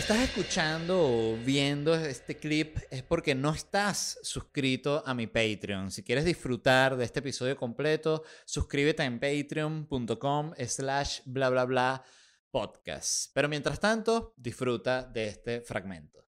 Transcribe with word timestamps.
estás 0.00 0.20
escuchando 0.20 0.98
o 0.98 1.36
viendo 1.44 1.94
este 1.94 2.38
clip 2.38 2.78
es 2.90 3.02
porque 3.02 3.34
no 3.34 3.52
estás 3.52 4.18
suscrito 4.22 5.02
a 5.04 5.12
mi 5.12 5.26
Patreon. 5.26 5.90
Si 5.90 6.02
quieres 6.02 6.24
disfrutar 6.24 6.96
de 6.96 7.04
este 7.04 7.18
episodio 7.18 7.54
completo, 7.54 8.24
suscríbete 8.46 9.02
en 9.02 9.20
patreon.com 9.20 10.54
slash 10.66 11.20
bla 11.26 11.50
bla 11.50 11.66
bla 11.66 12.04
podcast. 12.50 13.30
Pero 13.34 13.50
mientras 13.50 13.78
tanto, 13.78 14.32
disfruta 14.38 15.02
de 15.02 15.28
este 15.28 15.60
fragmento. 15.60 16.26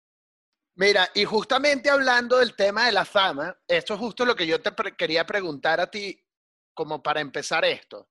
Mira, 0.76 1.09
y 1.16 1.23
justamente 1.23 1.90
hablando 1.90 2.40
del 2.40 2.58
tema 2.58 2.88
de 2.88 2.91
la 2.91 3.05
fama, 3.05 3.58
esto 3.66 3.94
es 3.94 3.99
justo 4.02 4.26
lo 4.26 4.35
que 4.35 4.45
yo 4.48 4.62
te 4.62 4.72
quería 4.98 5.26
preguntar 5.26 5.80
a 5.80 5.90
ti 5.90 6.22
como 6.73 7.02
para 7.02 7.22
empezar 7.22 7.63
esto. 7.63 8.09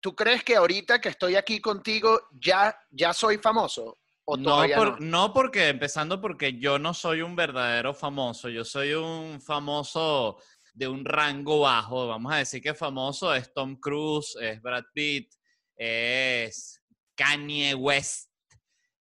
¿Tú 0.00 0.16
crees 0.16 0.42
que 0.42 0.56
ahorita 0.56 1.00
que 1.00 1.10
estoy 1.10 1.36
aquí 1.36 1.60
contigo 1.60 2.26
ya, 2.32 2.76
ya 2.90 3.12
soy 3.12 3.38
famoso? 3.38 4.01
¿O 4.24 4.36
no, 4.36 4.66
no? 4.66 4.96
no, 5.00 5.32
porque, 5.32 5.68
empezando 5.68 6.20
porque 6.20 6.58
yo 6.58 6.78
no 6.78 6.94
soy 6.94 7.22
un 7.22 7.34
verdadero 7.34 7.92
famoso, 7.92 8.48
yo 8.48 8.64
soy 8.64 8.92
un 8.92 9.40
famoso 9.40 10.38
de 10.74 10.88
un 10.88 11.04
rango 11.04 11.60
bajo, 11.60 12.06
vamos 12.06 12.32
a 12.32 12.36
decir 12.36 12.62
que 12.62 12.74
famoso 12.74 13.34
es 13.34 13.52
Tom 13.52 13.76
Cruise, 13.76 14.36
es 14.40 14.62
Brad 14.62 14.84
Pitt, 14.94 15.32
es 15.76 16.80
Kanye 17.14 17.74
West, 17.74 18.30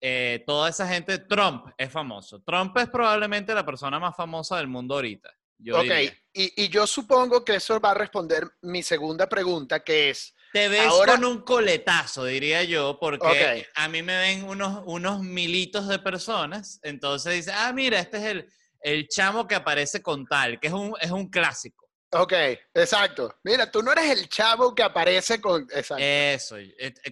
eh, 0.00 0.42
toda 0.46 0.70
esa 0.70 0.88
gente, 0.88 1.18
Trump 1.18 1.66
es 1.76 1.92
famoso. 1.92 2.42
Trump 2.42 2.76
es 2.78 2.88
probablemente 2.88 3.54
la 3.54 3.66
persona 3.66 3.98
más 3.98 4.16
famosa 4.16 4.56
del 4.56 4.66
mundo 4.66 4.94
ahorita. 4.94 5.30
ok, 5.72 5.92
y, 6.32 6.64
y, 6.64 6.68
yo 6.68 6.86
supongo 6.86 7.44
que 7.44 7.56
eso 7.56 7.78
va 7.78 7.90
a 7.90 7.94
responder 7.94 8.50
mi 8.62 8.82
segunda 8.82 9.28
pregunta, 9.28 9.80
que 9.80 10.10
es, 10.10 10.34
te 10.52 10.68
ves 10.68 10.88
con 11.06 11.24
un 11.24 11.42
coletazo, 11.42 12.24
diría 12.24 12.62
yo, 12.64 12.98
porque 13.00 13.66
a 13.74 13.88
mí 13.88 14.02
me 14.02 14.16
ven 14.18 14.44
unos, 14.44 14.82
unos 14.86 15.20
militos 15.20 15.88
de 15.88 15.98
personas, 15.98 16.80
entonces 16.82 17.34
dice, 17.34 17.52
ah, 17.52 17.72
mira, 17.72 17.98
este 17.98 18.18
es 18.18 18.24
el, 18.24 18.48
el 18.80 19.08
chamo 19.08 19.46
que 19.46 19.54
aparece 19.54 20.02
con 20.02 20.26
tal, 20.26 20.58
que 20.58 20.68
es 20.68 20.72
un, 20.72 20.94
es 21.00 21.10
un 21.10 21.28
clásico. 21.28 21.80
Ok, 22.12 22.32
exacto. 22.74 23.38
Mira, 23.44 23.70
tú 23.70 23.82
no 23.82 23.92
eres 23.92 24.10
el 24.10 24.28
chavo 24.28 24.74
que 24.74 24.82
aparece 24.82 25.40
con... 25.40 25.62
Exacto. 25.72 26.02
Eso, 26.04 26.56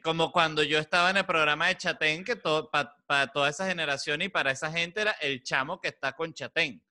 como 0.03 0.33
cuando 0.33 0.64
yo 0.64 0.81
estaba 0.81 1.11
en 1.11 1.19
el 1.19 1.27
programa 1.27 1.69
de 1.69 1.77
Chatén, 1.77 2.25
que 2.25 2.34
para 2.34 3.33
toda 3.33 3.48
esa 3.48 3.69
generación 3.69 4.22
y 4.22 4.28
para 4.28 4.50
esa 4.50 4.72
gente 4.72 5.03
era 5.03 5.12
el 5.20 5.44
chamo 5.44 5.81
que 5.81 5.89
está 5.89 6.14
con 6.14 6.34
Chatén. 6.34 6.83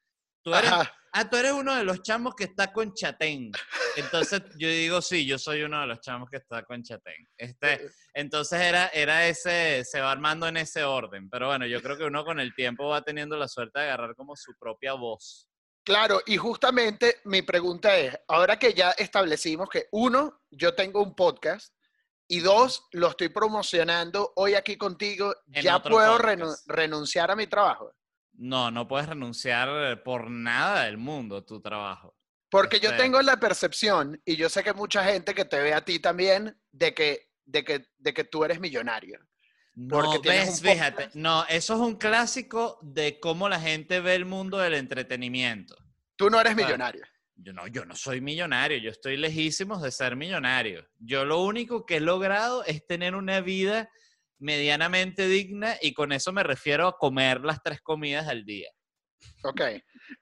Tú 0.48 0.56
eres, 0.56 0.72
ah, 0.72 1.30
tú 1.30 1.36
eres 1.36 1.52
uno 1.52 1.76
de 1.76 1.84
los 1.84 2.02
chamos 2.04 2.34
que 2.34 2.46
está 2.46 2.72
con 2.72 2.94
Chatén. 2.94 3.52
Entonces 3.98 4.44
yo 4.58 4.70
digo, 4.70 5.02
sí, 5.02 5.26
yo 5.26 5.38
soy 5.38 5.62
uno 5.64 5.82
de 5.82 5.88
los 5.88 6.00
chamos 6.00 6.30
que 6.30 6.38
está 6.38 6.64
con 6.64 6.82
Chatén. 6.82 7.28
Este, 7.36 7.90
entonces 8.14 8.62
era, 8.62 8.88
era 8.94 9.28
ese, 9.28 9.84
se 9.84 10.00
va 10.00 10.10
armando 10.10 10.48
en 10.48 10.56
ese 10.56 10.86
orden. 10.86 11.30
Pero 11.30 11.48
bueno, 11.48 11.66
yo 11.66 11.82
creo 11.82 11.98
que 11.98 12.06
uno 12.06 12.24
con 12.24 12.40
el 12.40 12.56
tiempo 12.56 12.88
va 12.88 13.02
teniendo 13.02 13.36
la 13.36 13.50
suerte 13.50 13.78
de 13.78 13.88
agarrar 13.88 14.16
como 14.16 14.38
su 14.38 14.54
propia 14.58 14.94
voz. 14.94 15.50
Claro, 15.84 16.22
y 16.26 16.38
justamente 16.38 17.18
mi 17.26 17.42
pregunta 17.42 17.98
es, 17.98 18.18
ahora 18.30 18.58
que 18.58 18.74
ya 18.74 18.92
establecimos 18.92 19.68
que 19.68 19.88
uno, 19.92 20.44
yo 20.50 20.76
tengo 20.76 21.04
un 21.04 21.14
podcast, 21.14 21.74
y 22.30 22.40
dos, 22.40 22.88
lo 22.94 23.10
estoy 23.10 23.30
promocionando 23.30 24.32
hoy 24.38 24.54
aquí 24.54 24.78
contigo, 24.78 25.34
¿ya 25.48 25.82
puedo 25.82 26.18
renunciar 26.68 27.32
a 27.32 27.36
mi 27.36 27.48
trabajo? 27.48 27.92
No, 28.38 28.72
no 28.72 28.88
puedes 28.88 29.10
renunciar 29.10 30.04
por 30.04 30.30
nada 30.30 30.86
del 30.86 30.98
mundo 30.98 31.44
tu 31.44 31.60
trabajo. 31.60 32.16
Porque 32.50 32.80
yo 32.80 32.92
este 32.92 33.04
tengo 33.04 33.22
la 33.22 33.40
percepción, 33.40 34.22
y 34.24 34.36
yo 34.36 34.48
sé 34.48 34.64
que 34.64 34.74
mucha 34.74 35.04
gente 35.04 35.34
que 35.34 35.44
te 35.44 35.60
ve 35.60 35.74
a 35.74 35.84
ti 35.84 36.00
también, 36.00 36.58
de 36.72 36.94
que, 36.94 37.30
de 37.46 37.64
que, 37.64 37.88
de 37.98 38.14
que 38.14 38.24
tú 38.24 38.46
eres 38.46 38.60
millonario. 38.60 39.20
No, 39.76 40.20
ves, 40.22 40.62
fíjate, 40.62 41.10
no, 41.14 41.46
eso 41.48 41.76
es 41.76 41.80
un 41.80 41.98
clásico 41.98 42.80
de 42.82 43.20
cómo 43.20 43.48
la 43.48 43.60
gente 43.60 44.00
ve 44.00 44.16
el 44.16 44.26
mundo 44.26 44.58
del 44.58 44.74
entretenimiento. 44.74 45.76
Tú 46.16 46.30
no 46.30 46.40
eres 46.42 46.56
millonario. 46.56 47.06
Yo 47.36 47.54
no, 47.54 47.68
yo 47.68 47.86
no 47.86 47.96
soy 47.96 48.20
millonario, 48.20 48.80
yo 48.80 48.90
estoy 48.90 49.18
lejísimos 49.18 49.84
de 49.84 49.92
ser 49.92 50.16
millonario. 50.16 50.88
Yo 50.98 51.26
lo 51.26 51.44
único 51.44 51.86
que 51.86 51.98
he 51.98 52.00
logrado 52.00 52.64
es 52.64 52.88
tener 52.88 53.14
una 53.14 53.42
vida 53.42 53.92
medianamente 54.40 55.28
digna 55.28 55.78
y 55.82 55.94
con 55.94 56.12
eso 56.12 56.32
me 56.32 56.44
refiero 56.44 56.88
a 56.88 56.98
comer 56.98 57.42
las 57.42 57.62
tres 57.64 57.82
comidas 57.82 58.28
al 58.28 58.46
día. 58.46 58.70
Ok, 59.44 59.62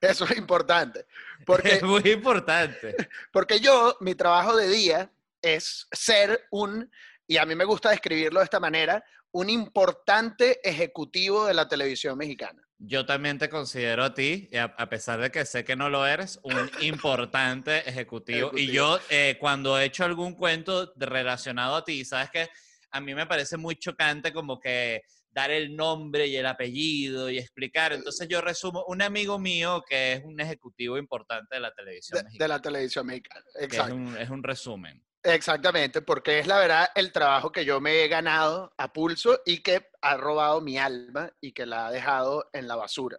eso 0.01 0.25
es 0.25 0.37
importante. 0.37 1.05
Porque, 1.45 1.75
es 1.75 1.83
muy 1.83 2.01
importante. 2.05 2.95
Porque 3.31 3.59
yo, 3.59 3.97
mi 3.99 4.15
trabajo 4.15 4.55
de 4.55 4.69
día 4.69 5.11
es 5.41 5.87
ser 5.91 6.47
un, 6.51 6.89
y 7.27 7.37
a 7.37 7.45
mí 7.45 7.55
me 7.55 7.65
gusta 7.65 7.89
describirlo 7.89 8.39
de 8.39 8.45
esta 8.45 8.59
manera, 8.59 9.03
un 9.31 9.49
importante 9.49 10.59
ejecutivo 10.67 11.45
de 11.45 11.53
la 11.53 11.67
televisión 11.67 12.17
mexicana. 12.17 12.61
Yo 12.77 13.05
también 13.05 13.37
te 13.37 13.49
considero 13.49 14.03
a 14.03 14.13
ti, 14.13 14.49
a 14.53 14.89
pesar 14.89 15.21
de 15.21 15.31
que 15.31 15.45
sé 15.45 15.63
que 15.63 15.75
no 15.75 15.89
lo 15.89 16.05
eres, 16.05 16.39
un 16.43 16.69
importante 16.81 17.89
ejecutivo. 17.89 18.51
Y 18.53 18.67
yo, 18.67 18.99
eh, 19.09 19.37
cuando 19.39 19.79
he 19.79 19.85
hecho 19.85 20.03
algún 20.03 20.35
cuento 20.35 20.93
relacionado 20.97 21.77
a 21.77 21.85
ti, 21.85 22.03
sabes 22.03 22.29
que 22.31 22.49
a 22.95 23.01
mí 23.01 23.13
me 23.13 23.25
parece 23.25 23.57
muy 23.57 23.75
chocante 23.75 24.31
como 24.31 24.57
que 24.57 25.01
dar 25.29 25.51
el 25.51 25.75
nombre 25.75 26.27
y 26.27 26.37
el 26.37 26.45
apellido 26.45 27.29
y 27.29 27.37
explicar. 27.37 27.91
Entonces 27.91 28.25
yo 28.29 28.39
resumo, 28.39 28.85
un 28.87 29.01
amigo 29.01 29.37
mío 29.37 29.83
que 29.85 30.13
es 30.13 30.23
un 30.23 30.39
ejecutivo 30.39 30.97
importante 30.97 31.55
de 31.55 31.59
la 31.59 31.73
televisión 31.73 32.19
de, 32.19 32.23
mexicana. 32.23 32.43
De 32.45 32.47
la 32.47 32.61
televisión 32.61 33.05
mexicana, 33.05 33.45
exacto. 33.59 34.17
Es 34.17 34.29
un, 34.29 34.43
resumen. 34.43 35.03
Exactamente, 35.23 36.01
porque 36.01 36.39
es 36.39 36.47
la 36.47 36.57
verdad 36.57 36.87
el 36.95 37.11
trabajo 37.11 37.51
que 37.51 37.65
yo 37.65 37.81
me 37.81 38.05
he 38.05 38.07
ganado 38.07 38.73
a 38.77 38.93
pulso 38.93 39.41
y 39.45 39.61
que 39.61 39.89
ha 40.01 40.15
robado 40.15 40.61
mi 40.61 40.77
alma 40.77 41.29
y 41.41 41.51
que 41.51 41.65
la 41.65 41.87
ha 41.87 41.91
dejado 41.91 42.49
en 42.53 42.69
la 42.69 42.77
basura. 42.77 43.17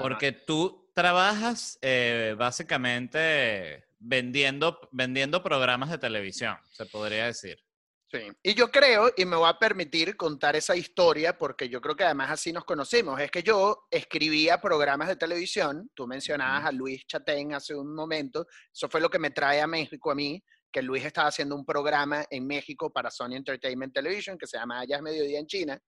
Porque 0.00 0.30
tú 0.30 0.92
trabajas 0.94 1.76
eh, 1.82 2.36
básicamente 2.38 3.84
vendiendo, 3.98 4.78
vendiendo 4.92 5.42
programas 5.42 5.90
de 5.90 5.98
televisión, 5.98 6.56
se 6.70 6.86
podría 6.86 7.26
decir. 7.26 7.58
Sí, 8.10 8.20
y 8.42 8.54
yo 8.54 8.70
creo, 8.70 9.10
y 9.18 9.26
me 9.26 9.36
voy 9.36 9.50
a 9.50 9.58
permitir 9.58 10.16
contar 10.16 10.56
esa 10.56 10.74
historia, 10.74 11.36
porque 11.36 11.68
yo 11.68 11.78
creo 11.82 11.94
que 11.94 12.04
además 12.04 12.30
así 12.30 12.54
nos 12.54 12.64
conocimos, 12.64 13.20
es 13.20 13.30
que 13.30 13.42
yo 13.42 13.86
escribía 13.90 14.62
programas 14.62 15.08
de 15.08 15.16
televisión, 15.16 15.90
tú 15.94 16.06
mencionabas 16.06 16.64
a 16.64 16.72
Luis 16.72 17.04
Chatén 17.06 17.52
hace 17.52 17.74
un 17.74 17.94
momento, 17.94 18.46
eso 18.72 18.88
fue 18.88 19.02
lo 19.02 19.10
que 19.10 19.18
me 19.18 19.30
trae 19.30 19.60
a 19.60 19.66
México 19.66 20.10
a 20.10 20.14
mí, 20.14 20.42
que 20.72 20.80
Luis 20.80 21.04
estaba 21.04 21.28
haciendo 21.28 21.54
un 21.54 21.66
programa 21.66 22.24
en 22.30 22.46
México 22.46 22.90
para 22.90 23.10
Sony 23.10 23.34
Entertainment 23.34 23.92
Television 23.92 24.38
que 24.38 24.46
se 24.46 24.56
llama 24.56 24.80
Allá 24.80 24.96
es 24.96 25.02
Mediodía 25.02 25.38
en 25.38 25.46
China, 25.46 25.78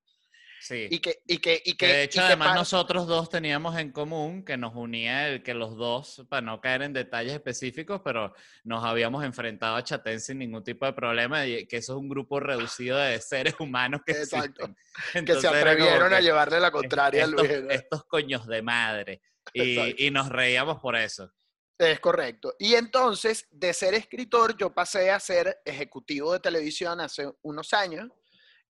Sí. 0.60 0.88
Y 0.90 0.98
que, 0.98 1.22
y 1.26 1.38
que, 1.38 1.62
y 1.64 1.74
que, 1.74 1.86
de 1.86 2.02
hecho, 2.02 2.20
además, 2.20 2.54
nosotros 2.54 3.06
dos 3.06 3.30
teníamos 3.30 3.78
en 3.78 3.92
común 3.92 4.44
que 4.44 4.58
nos 4.58 4.74
unía 4.74 5.28
el 5.28 5.42
que 5.42 5.54
los 5.54 5.74
dos, 5.74 6.26
para 6.28 6.42
no 6.42 6.60
caer 6.60 6.82
en 6.82 6.92
detalles 6.92 7.32
específicos, 7.32 8.02
pero 8.04 8.34
nos 8.64 8.84
habíamos 8.84 9.24
enfrentado 9.24 9.76
a 9.76 9.82
Chatén 9.82 10.20
sin 10.20 10.38
ningún 10.38 10.62
tipo 10.62 10.84
de 10.84 10.92
problema, 10.92 11.46
y 11.46 11.66
que 11.66 11.78
eso 11.78 11.94
es 11.94 11.98
un 11.98 12.10
grupo 12.10 12.40
reducido 12.40 12.98
de 12.98 13.18
seres 13.20 13.54
humanos 13.58 14.02
que, 14.04 14.12
Exacto. 14.12 14.74
que 15.26 15.34
se 15.40 15.48
atrevieron 15.48 16.12
a 16.12 16.20
llevarle 16.20 16.60
la 16.60 16.70
contraria 16.70 17.24
estos, 17.24 17.40
a 17.40 17.42
Luis. 17.42 17.70
Estos 17.70 18.04
coños 18.04 18.46
de 18.46 18.60
madre. 18.60 19.22
Y, 19.54 20.06
y 20.06 20.10
nos 20.10 20.28
reíamos 20.28 20.78
por 20.78 20.94
eso. 20.94 21.32
Es 21.78 21.98
correcto. 22.00 22.54
Y 22.58 22.74
entonces, 22.74 23.48
de 23.50 23.72
ser 23.72 23.94
escritor, 23.94 24.54
yo 24.58 24.74
pasé 24.74 25.10
a 25.10 25.18
ser 25.18 25.62
ejecutivo 25.64 26.34
de 26.34 26.40
televisión 26.40 27.00
hace 27.00 27.32
unos 27.40 27.72
años 27.72 28.10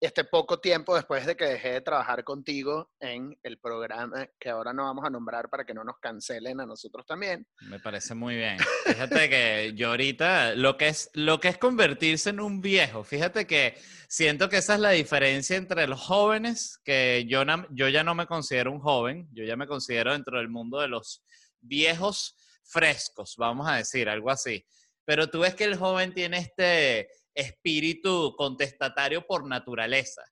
este 0.01 0.25
poco 0.25 0.61
tiempo 0.61 0.95
después 0.97 1.27
de 1.27 1.37
que 1.37 1.45
dejé 1.45 1.73
de 1.73 1.81
trabajar 1.83 2.25
contigo 2.25 2.91
en 3.01 3.39
el 3.43 3.59
programa 3.59 4.27
que 4.39 4.49
ahora 4.49 4.73
no 4.73 4.85
vamos 4.85 5.05
a 5.05 5.11
nombrar 5.11 5.51
para 5.51 5.67
que 5.67 5.75
no 5.75 5.85
nos 5.85 5.99
cancelen 5.99 6.59
a 6.61 6.67
nosotros 6.67 7.05
también. 7.05 7.47
Me 7.61 7.79
parece 7.79 8.15
muy 8.15 8.37
bien. 8.37 8.57
Fíjate 8.87 9.29
que 9.29 9.73
yo 9.75 9.91
ahorita 9.91 10.55
lo 10.55 10.79
que 10.79 10.89
es 10.89 11.11
lo 11.13 11.39
que 11.39 11.49
es 11.49 11.59
convertirse 11.59 12.31
en 12.31 12.41
un 12.41 12.63
viejo, 12.63 13.05
fíjate 13.05 13.47
que 13.47 13.77
siento 14.09 14.49
que 14.49 14.57
esa 14.57 14.75
es 14.75 14.81
la 14.81 14.91
diferencia 14.91 15.57
entre 15.57 15.87
los 15.87 16.01
jóvenes, 16.01 16.81
que 16.83 17.27
yo, 17.29 17.43
yo 17.71 17.89
ya 17.89 18.03
no 18.03 18.15
me 18.15 18.27
considero 18.27 18.73
un 18.73 18.81
joven, 18.81 19.29
yo 19.33 19.45
ya 19.45 19.57
me 19.57 19.67
considero 19.67 20.13
dentro 20.13 20.39
del 20.39 20.49
mundo 20.49 20.81
de 20.81 20.89
los 20.89 21.23
viejos 21.61 22.37
frescos, 22.65 23.35
vamos 23.37 23.69
a 23.69 23.77
decir, 23.77 24.09
algo 24.09 24.31
así. 24.31 24.65
Pero 25.05 25.29
tú 25.29 25.41
ves 25.41 25.55
que 25.55 25.65
el 25.65 25.77
joven 25.77 26.15
tiene 26.15 26.39
este 26.39 27.09
espíritu 27.35 28.35
contestatario 28.37 29.27
por 29.27 29.47
naturaleza. 29.47 30.23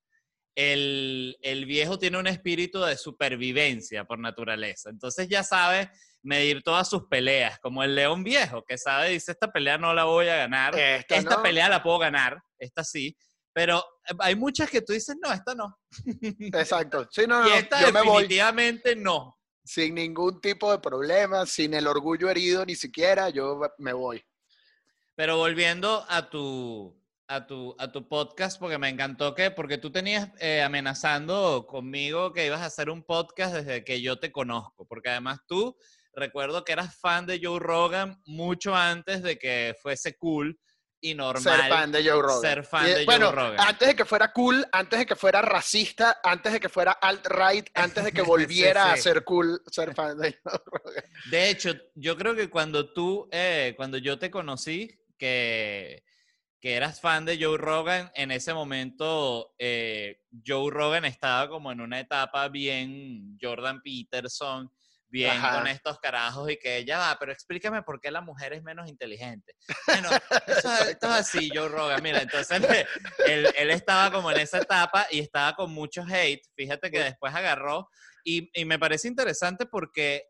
El, 0.55 1.37
viejo 1.67 1.99
tiene 1.99 2.19
un 2.19 2.27
espíritu 2.27 2.81
de 2.81 2.97
supervivencia 2.97 4.05
por 4.05 4.19
naturaleza. 4.19 4.91
Entonces 4.91 5.29
ya 5.29 5.45
sabe 5.45 5.91
medir 6.23 6.63
todas 6.63 6.89
sus 6.89 7.07
peleas, 7.07 7.61
como 7.61 7.85
el 7.85 7.95
león 7.95 8.25
viejo, 8.25 8.65
que 8.67 8.77
sabe, 8.77 9.11
dice, 9.11 9.33
esta 9.33 9.53
pelea 9.53 9.79
no 9.79 9.95
la 9.95 10.05
voy 10.05 10.27
a 10.29 10.37
ganar, 10.37 10.77
esta, 10.77 11.41
pelea 11.43 11.69
la 11.69 11.81
puedo 11.81 12.01
ganar, 12.01 12.39
esta 12.59 12.83
sí, 12.83 13.17
pero 13.59 13.79
eh, 14.09 14.15
hay 14.19 14.37
muchas 14.37 14.71
que 14.71 14.83
tú 14.83 14.93
dices, 14.93 15.17
no, 15.21 15.33
esta 15.33 15.55
no. 15.55 15.79
Exacto. 16.55 17.09
Sí, 17.11 17.27
no, 17.27 17.49
y 17.49 17.53
esta 17.53 17.91
definitivamente 17.91 18.95
no. 18.97 19.37
Sin 19.65 19.97
ningún 19.97 20.41
tipo 20.41 20.73
de 20.73 20.79
problema, 20.79 21.45
sin 21.45 21.75
el 21.75 21.87
orgullo 21.87 22.31
herido 22.31 22.65
ni 22.65 22.75
siquiera, 22.75 23.31
yo 23.31 23.61
me 23.79 23.93
voy. 23.93 24.25
Pero 25.19 25.37
volviendo 25.37 26.07
a 26.09 26.31
tu, 26.31 26.97
a 27.27 27.45
tu, 27.45 27.75
a 27.81 27.91
tu 27.91 28.07
podcast 28.07 28.57
porque 28.57 28.79
me 28.79 28.89
encantó 28.89 29.35
que, 29.35 29.51
porque 29.51 29.77
tú 29.77 29.91
tenías 29.91 30.29
eh, 30.39 30.63
amenazando 30.63 31.67
conmigo 31.67 32.33
que 32.33 32.47
ibas 32.47 32.61
a 32.61 32.67
hacer 32.67 32.89
un 32.89 33.03
podcast 33.03 33.53
desde 33.53 33.83
que 33.83 34.01
yo 34.01 34.21
te 34.21 34.31
conozco, 34.31 34.87
porque 34.87 35.09
además 35.09 35.41
tú 35.49 35.77
recuerdo 36.15 36.65
que 36.65 36.71
eras 36.71 36.95
fan 37.01 37.27
de 37.27 37.41
Joe 37.43 37.59
Rogan 37.59 38.23
mucho 38.27 38.77
antes 38.77 39.25
de 39.25 39.41
que 39.41 39.75
fuese 39.83 40.17
cool 40.17 40.57
y 41.01 41.15
normal 41.15 41.43
ser 41.43 41.69
fan 41.69 41.93
de 41.93 42.09
Joe 42.09 42.23
Rogan. 42.23 42.41
Ser 42.41 42.65
fan 42.65 42.85
de 42.87 43.05
bueno, 43.05 43.27
Joe 43.27 43.35
Rogan. 43.35 43.61
antes 43.69 43.89
de 43.89 43.97
que 43.97 44.05
fuera 44.05 44.33
cool, 44.33 44.67
antes 44.71 44.99
de 45.01 45.07
que 45.07 45.17
fuera 45.17 45.43
racista, 45.43 46.19
antes 46.23 46.53
de 46.53 46.61
que 46.61 46.69
fuera 46.69 46.93
alt-right, 46.93 47.71
antes 47.75 48.05
de 48.05 48.13
que 48.13 48.23
volviera 48.23 48.85
Sí, 48.85 48.91
a 48.91 48.97
sí. 48.97 49.03
ser 49.03 49.25
cool, 49.25 49.61
ser 49.71 49.95
fan 49.97 50.17
de 50.19 50.39
Joe 50.45 50.61
Rogan. 50.65 51.05
De 51.31 51.51
hecho, 51.51 51.73
yo 51.97 52.17
creo 52.17 52.37
que 52.37 52.49
cuando 52.51 52.93
tú, 52.93 53.29
eh, 53.33 53.75
cuando 53.77 53.99
yo 53.99 54.19
te 54.19 54.31
conocí, 54.31 54.98
que, 55.19 56.03
que 56.61 56.75
eras 56.75 57.01
fan 57.01 57.25
de 57.25 57.39
Joe 57.43 57.59
Rogan, 57.59 58.11
en 58.15 58.31
ese 58.31 58.55
momento 58.55 59.55
eh, 59.59 60.21
Joe 60.47 60.71
Rogan 60.71 61.05
estaba 61.05 61.49
como 61.49 61.71
en 61.73 61.81
una 61.81 62.01
etapa 62.01 62.49
bien 62.49 63.37
Jordan 63.41 63.81
Peterson, 63.83 64.71
bien 65.11 65.31
Ajá. 65.39 65.59
con 65.59 65.67
estos 65.69 65.99
carajos 66.01 66.51
y 66.51 66.59
que 66.59 66.85
ya 66.85 66.99
va, 66.99 67.17
pero 67.19 67.33
explícame 67.33 67.83
por 67.83 67.99
qué 67.99 68.11
la 68.11 68.21
mujer 68.21 68.53
es 68.53 68.63
menos 68.63 68.89
inteligente. 68.89 69.55
Bueno, 69.87 70.11
eso, 70.47 70.73
es- 70.75 70.89
esto 70.89 71.07
es 71.07 71.13
así, 71.13 71.51
Joe 71.55 71.69
Rogan. 71.69 72.03
Mira, 72.03 72.21
entonces 72.21 72.61
él, 73.27 73.49
él 73.57 73.71
estaba 73.71 74.11
como 74.13 74.31
en 74.31 74.39
esa 74.39 74.59
etapa 74.59 75.07
y 75.11 75.21
estaba 75.21 75.55
con 75.55 75.73
mucho 75.73 76.03
hate. 76.07 76.43
Fíjate 76.55 76.91
que 76.91 77.05
después 77.05 77.35
agarró 77.35 77.89
y, 78.25 78.51
y 78.53 78.65
me 78.67 78.79
parece 78.79 79.09
interesante 79.09 79.65
porque 79.65 80.25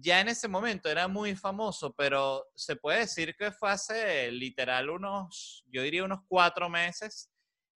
ya 0.00 0.20
en 0.20 0.28
ese 0.28 0.48
momento 0.48 0.88
era 0.88 1.08
muy 1.08 1.34
famoso, 1.34 1.94
pero 1.94 2.46
se 2.54 2.76
puede 2.76 3.00
decir 3.00 3.34
que 3.36 3.50
fue 3.50 3.70
hace 3.70 4.30
literal 4.30 4.90
unos, 4.90 5.64
yo 5.66 5.82
diría 5.82 6.04
unos 6.04 6.20
cuatro 6.28 6.68
meses, 6.68 7.30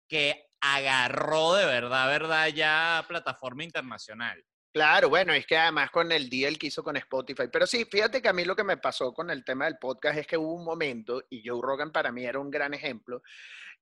que 0.09 0.47
agarró 0.61 1.55
de 1.55 1.64
verdad, 1.64 2.06
verdad, 2.06 2.49
ya 2.49 3.05
plataforma 3.09 3.64
internacional. 3.64 4.44
Claro, 4.73 5.11
bueno, 5.11 5.35
es 5.35 5.47
que 5.47 5.56
además 5.56 5.91
con 5.91 6.11
el 6.12 6.31
deal 6.31 6.59
que 6.59 6.69
hizo 6.69 6.82
con 6.82 6.97
Spotify. 6.97 7.44
Pero 7.53 7.67
sí, 7.67 7.85
fíjate 7.85 8.23
que 8.23 8.29
a 8.29 8.32
mí 8.32 8.44
lo 8.44 8.56
que 8.56 8.65
me 8.65 8.79
pasó 8.79 9.12
con 9.12 9.31
el 9.31 9.44
tema 9.44 9.67
del 9.67 9.76
podcast 9.79 10.19
es 10.19 10.26
que 10.26 10.38
hubo 10.38 10.55
un 10.55 10.65
momento, 10.65 11.23
y 11.29 11.47
Joe 11.47 11.61
Rogan 11.62 11.93
para 11.93 12.11
mí 12.11 12.25
era 12.25 12.38
un 12.38 12.50
gran 12.50 12.73
ejemplo, 12.73 13.23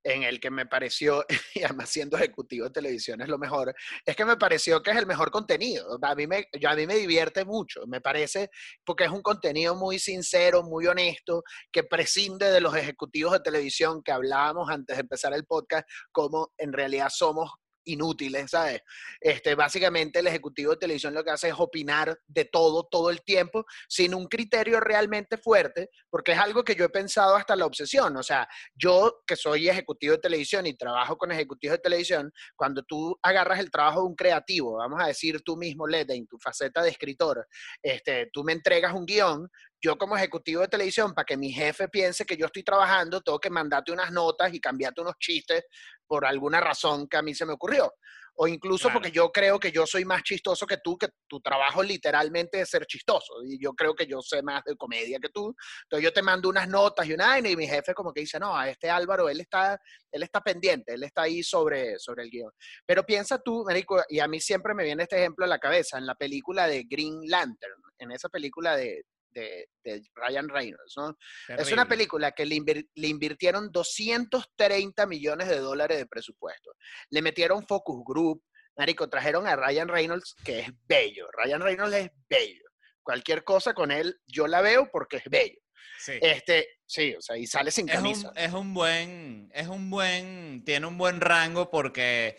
en 0.03 0.23
el 0.23 0.41
que 0.41 0.51
me 0.51 0.67
pareció, 0.67 1.25
y 1.55 1.63
además 1.63 1.91
siendo 1.91 2.17
ejecutivo 2.17 2.67
de 2.67 2.73
televisión 2.73 3.21
es 3.21 3.29
lo 3.29 3.39
mejor, 3.39 3.75
es 4.05 4.17
que 4.17 4.25
me 4.25 4.37
pareció 4.37 4.83
que 4.83 4.91
es 4.91 4.97
el 4.97 5.07
mejor 5.07 5.31
contenido. 5.31 5.99
A 6.03 6.15
mí 6.15 6.27
me, 6.27 6.47
yo, 6.59 6.71
a 6.71 6.75
mí 6.75 6.87
me 6.87 6.97
divierte 6.97 7.45
mucho, 7.45 7.87
me 7.87 8.01
parece, 8.01 8.51
porque 8.85 9.05
es 9.05 9.11
un 9.11 9.23
contenido 9.23 9.75
muy 9.75 9.99
sincero, 9.99 10.63
muy 10.63 10.87
honesto, 10.87 11.43
que 11.71 11.85
prescinde 11.85 12.51
de 12.51 12.61
los 12.61 12.75
ejecutivos 12.77 13.33
de 13.33 13.41
televisión 13.41 14.03
que 14.03 14.13
hablábamos 14.13 14.71
antes 14.71 14.97
de 14.97 15.03
empezar 15.03 15.33
el 15.35 15.45
podcast, 15.45 15.89
como 16.13 16.53
en 16.59 16.73
realidad 16.73 17.09
somos 17.11 17.51
inútiles, 17.93 18.51
¿sabes? 18.51 18.83
Este, 19.21 19.55
básicamente 19.55 20.19
el 20.19 20.27
ejecutivo 20.27 20.73
de 20.73 20.79
televisión 20.79 21.15
lo 21.15 21.25
que 21.25 21.31
hace 21.31 21.49
es 21.49 21.55
opinar 21.59 22.19
de 22.27 22.45
todo, 22.45 22.85
todo 22.85 23.11
el 23.11 23.23
tiempo, 23.23 23.65
sin 23.89 24.15
un 24.15 24.27
criterio 24.27 24.81
realmente 24.81 25.37
fuerte, 25.39 25.91
porque 26.09 26.33
es 26.33 26.39
algo 26.39 26.65
que 26.65 26.75
yo 26.75 26.85
he 26.85 26.89
pensado 26.89 27.37
hasta 27.37 27.57
la 27.57 27.67
obsesión. 27.67 28.17
O 28.17 28.23
sea, 28.23 28.49
yo 28.75 29.23
que 29.27 29.37
soy 29.37 29.69
ejecutivo 29.69 30.15
de 30.15 30.21
televisión 30.21 30.67
y 30.67 30.77
trabajo 30.77 31.17
con 31.17 31.33
ejecutivos 31.33 31.77
de 31.77 31.83
televisión, 31.83 32.33
cuando 32.57 32.83
tú 32.83 33.19
agarras 33.23 33.61
el 33.61 33.71
trabajo 33.71 34.01
de 34.01 34.07
un 34.07 34.15
creativo, 34.15 34.79
vamos 34.79 35.03
a 35.03 35.07
decir 35.07 35.41
tú 35.43 35.57
mismo, 35.57 35.87
Lede, 35.87 36.15
en 36.15 36.27
tu 36.27 36.39
faceta 36.39 36.83
de 36.83 36.91
escritor, 36.91 37.47
este, 37.83 38.29
tú 38.33 38.45
me 38.45 38.53
entregas 38.53 38.93
un 38.93 39.07
guion, 39.07 39.49
yo 39.83 39.97
como 39.97 40.17
ejecutivo 40.17 40.63
de 40.63 40.69
televisión, 40.69 41.15
para 41.15 41.25
que 41.25 41.37
mi 41.37 41.51
jefe 41.53 41.89
piense 41.89 42.25
que 42.25 42.37
yo 42.37 42.47
estoy 42.47 42.63
trabajando, 42.63 43.21
tengo 43.21 43.39
que 43.39 43.51
mandarte 43.51 43.93
unas 43.93 44.13
notas 44.13 44.53
y 44.53 44.61
cambiarte 44.61 45.01
unos 45.01 45.15
chistes 45.19 45.65
por 46.07 46.27
alguna 46.27 46.61
razón 46.61 47.09
que 47.09 47.17
a 47.17 47.23
mí 47.23 47.35
se 47.35 47.47
me 47.47 47.53
ocurrió. 47.53 47.93
O 48.37 48.47
incluso 48.49 48.85
Claro. 48.85 48.95
porque 48.95 49.11
yo 49.11 49.31
creo 49.31 49.59
que 49.59 49.71
yo 49.71 49.87
soy 49.87 50.05
más 50.05 50.23
chistoso 50.23 50.67
que 50.67 50.79
tú, 50.83 50.97
que 50.97 51.09
tu 51.29 51.41
trabajo 51.41 51.83
literalmente 51.83 52.61
es 52.61 52.71
ser 52.71 52.87
chistoso. 52.87 53.35
Y 53.45 53.63
yo 53.63 53.73
creo 53.75 53.95
que 53.95 54.07
yo 54.07 54.23
sé 54.23 54.43
más 54.43 54.63
de 54.65 54.77
comedia 54.77 55.19
que 55.21 55.29
tú. 55.29 55.55
Entonces 55.85 56.05
yo 56.05 56.13
te 56.13 56.23
mando 56.23 56.49
unas 56.49 56.69
notas 56.69 57.07
y 57.07 57.13
una 57.13 57.39
y 57.39 57.57
mi 57.57 57.67
jefe 57.67 57.93
como 57.93 58.13
que 58.13 58.21
dice, 58.21 58.39
no, 58.39 58.57
a 58.57 58.69
este 58.71 58.89
Álvaro, 58.89 59.29
él 59.29 59.41
está, 59.41 59.79
él 60.11 60.23
está 60.23 60.41
pendiente, 60.41 60.95
él 60.95 61.03
está 61.03 61.23
ahí 61.23 61.43
sobre, 61.43 61.99
sobre 61.99 62.23
el 62.23 62.31
guion. 62.31 62.51
Pero 62.87 63.05
piensa 63.05 63.39
tú, 63.39 63.63
Marico, 63.65 64.03
y 64.09 64.21
a 64.21 64.29
mí 64.29 64.41
siempre 64.41 64.75
me 64.75 64.85
viene 64.85 65.03
este 65.03 65.17
ejemplo 65.17 65.45
a 65.45 65.49
la 65.49 65.59
cabeza, 65.59 65.99
en 65.99 66.07
la 66.07 66.15
película 66.15 66.67
de 66.67 66.85
Green 66.85 67.21
Lantern, 67.27 67.75
en 67.99 68.11
esa 68.13 68.29
película 68.31 68.75
de, 68.77 69.03
de, 69.31 69.69
de 69.85 70.03
Ryan 70.15 70.49
Reynolds, 70.49 70.95
¿no? 70.97 71.17
Es 71.57 71.71
una 71.73 71.87
película 71.89 72.33
que 72.33 72.45
le, 72.47 72.57
invir- 72.57 72.89
le 72.95 73.09
invirtieron 73.09 73.71
230 73.73 75.07
millones 75.07 75.49
de 75.49 75.59
dólares 75.59 75.99
de 75.99 76.07
presupuesto. 76.07 76.73
Le 77.11 77.23
metieron 77.23 77.67
focus 77.67 78.03
group. 78.05 78.43
Marico, 78.77 79.09
trajeron 79.09 79.47
a 79.47 79.57
Ryan 79.57 79.89
Reynolds, 79.89 80.35
que 80.45 80.61
es 80.61 80.69
bello. 80.89 81.29
Ryan 81.33 81.61
Reynolds 81.61 81.97
es 81.97 82.11
bello. 82.29 82.65
Cualquier 83.03 83.45
cosa 83.45 83.75
con 83.75 83.91
él, 83.91 84.19
yo 84.27 84.47
la 84.47 84.61
veo 84.61 84.89
porque 84.91 85.19
es 85.19 85.25
bello. 85.31 85.59
Sí. 85.99 86.13
Este, 86.23 86.67
sí, 86.87 87.15
o 87.15 87.21
sea, 87.21 87.37
y 87.37 87.47
sale 87.47 87.71
sin 87.71 87.89
es 87.89 87.95
camisa. 87.97 88.31
un, 88.31 88.39
es 88.39 88.53
un 88.53 88.73
buen, 88.73 89.51
es 89.53 89.69
un 89.69 89.91
buen, 89.91 90.63
tiene 90.65 90.87
un 90.87 90.97
buen 90.97 91.21
rango 91.21 91.71
porque 91.71 92.39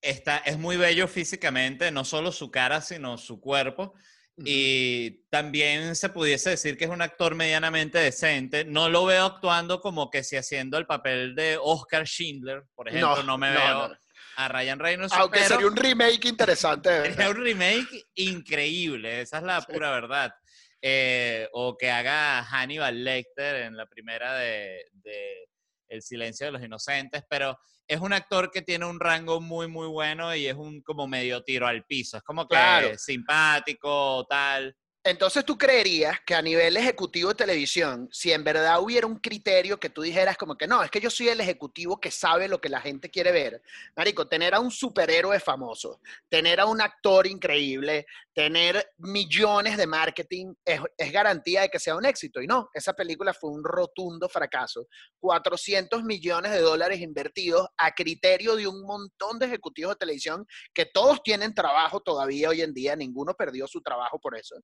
está, 0.00 0.38
es 0.38 0.58
muy 0.58 0.76
bello 0.76 1.06
físicamente, 1.08 1.90
no 1.90 2.04
solo 2.04 2.32
su 2.32 2.50
cara, 2.50 2.80
sino 2.80 3.18
su 3.18 3.40
cuerpo. 3.40 3.94
Y 4.36 5.22
también 5.30 5.94
se 5.94 6.08
pudiese 6.08 6.50
decir 6.50 6.76
que 6.76 6.84
es 6.84 6.90
un 6.90 7.02
actor 7.02 7.34
medianamente 7.36 7.98
decente. 7.98 8.64
No 8.64 8.88
lo 8.88 9.04
veo 9.04 9.26
actuando 9.26 9.80
como 9.80 10.10
que 10.10 10.24
si 10.24 10.36
haciendo 10.36 10.76
el 10.76 10.86
papel 10.86 11.34
de 11.36 11.56
Oscar 11.60 12.04
Schindler, 12.06 12.64
por 12.74 12.88
ejemplo. 12.88 13.22
No, 13.22 13.38
me 13.38 13.50
no, 13.52 13.60
veo 13.60 13.88
no. 13.88 13.96
a 14.36 14.48
Ryan 14.48 14.78
Reynolds. 14.80 15.12
Aunque 15.12 15.38
pero 15.40 15.54
sería 15.54 15.66
un 15.68 15.76
remake 15.76 16.24
interesante. 16.26 16.90
sería 17.12 17.30
un 17.30 17.36
remake 17.44 18.06
increíble, 18.14 19.20
esa 19.20 19.38
es 19.38 19.44
la 19.44 19.60
Sí. 19.60 19.72
pura 19.72 19.90
verdad. 19.92 20.34
Eh, 20.82 21.48
o 21.52 21.76
que 21.78 21.90
haga 21.90 22.42
Hannibal 22.44 23.04
Lecter 23.04 23.56
en 23.62 23.76
la 23.76 23.86
primera 23.86 24.34
de, 24.34 24.84
de 24.92 25.48
El 25.94 26.02
silencio 26.02 26.46
de 26.46 26.52
los 26.52 26.62
inocentes, 26.62 27.22
pero 27.28 27.58
es 27.86 28.00
un 28.00 28.12
actor 28.12 28.50
que 28.50 28.62
tiene 28.62 28.84
un 28.84 28.98
rango 28.98 29.40
muy, 29.40 29.68
muy 29.68 29.86
bueno 29.86 30.34
y 30.34 30.46
es 30.46 30.54
un 30.54 30.82
como 30.82 31.06
medio 31.06 31.42
tiro 31.42 31.66
al 31.66 31.84
piso. 31.84 32.16
Es 32.16 32.22
como 32.22 32.48
que 32.48 32.54
Claro. 32.54 32.98
simpático, 32.98 34.26
tal. 34.28 34.76
Entonces 35.06 35.44
tú 35.44 35.58
creerías 35.58 36.18
que 36.24 36.34
a 36.34 36.40
nivel 36.40 36.78
ejecutivo 36.78 37.28
de 37.28 37.34
televisión, 37.34 38.08
si 38.10 38.32
en 38.32 38.42
verdad 38.42 38.80
hubiera 38.80 39.06
un 39.06 39.18
criterio 39.18 39.78
que 39.78 39.90
tú 39.90 40.00
dijeras 40.00 40.38
como 40.38 40.56
que 40.56 40.66
no, 40.66 40.82
es 40.82 40.90
que 40.90 40.98
yo 41.00 41.10
soy 41.10 41.28
el 41.28 41.42
ejecutivo 41.42 42.00
que 42.00 42.10
sabe 42.10 42.48
lo 42.48 42.58
que 42.58 42.70
la 42.70 42.80
gente 42.80 43.10
quiere 43.10 43.30
ver. 43.30 43.60
Marico, 43.94 44.26
tener 44.26 44.54
a 44.54 44.60
un 44.60 44.70
superhéroe 44.70 45.38
famoso, 45.40 46.00
tener 46.30 46.58
a 46.58 46.64
un 46.64 46.80
actor 46.80 47.26
increíble, 47.26 48.06
tener 48.34 48.84
millones 48.98 49.76
de 49.76 49.86
marketing 49.86 50.54
es, 50.64 50.80
garantía 51.12 51.62
de 51.62 51.68
que 51.68 51.78
sea 51.78 51.94
un 51.94 52.04
éxito. 52.04 52.42
Y 52.42 52.46
no, 52.46 52.68
esa 52.74 52.92
película 52.92 53.32
fue 53.32 53.50
un 53.50 53.62
rotundo 53.64 54.28
fracaso. 54.28 54.88
400 55.20 56.02
millones 56.02 56.52
de 56.52 56.60
dólares 56.60 57.00
invertidos 57.00 57.68
a 57.78 57.92
criterio 57.92 58.56
de 58.56 58.66
un 58.66 58.82
montón 58.82 59.38
de 59.38 59.46
ejecutivos 59.46 59.94
de 59.94 59.98
televisión 60.00 60.46
que 60.74 60.86
todos 60.86 61.22
tienen 61.22 61.54
trabajo 61.54 62.00
todavía 62.00 62.48
hoy 62.48 62.62
en 62.62 62.74
día, 62.74 62.96
ninguno 62.96 63.34
perdió 63.34 63.68
su 63.68 63.80
trabajo 63.80 64.18
por 64.18 64.36
eso. 64.36 64.56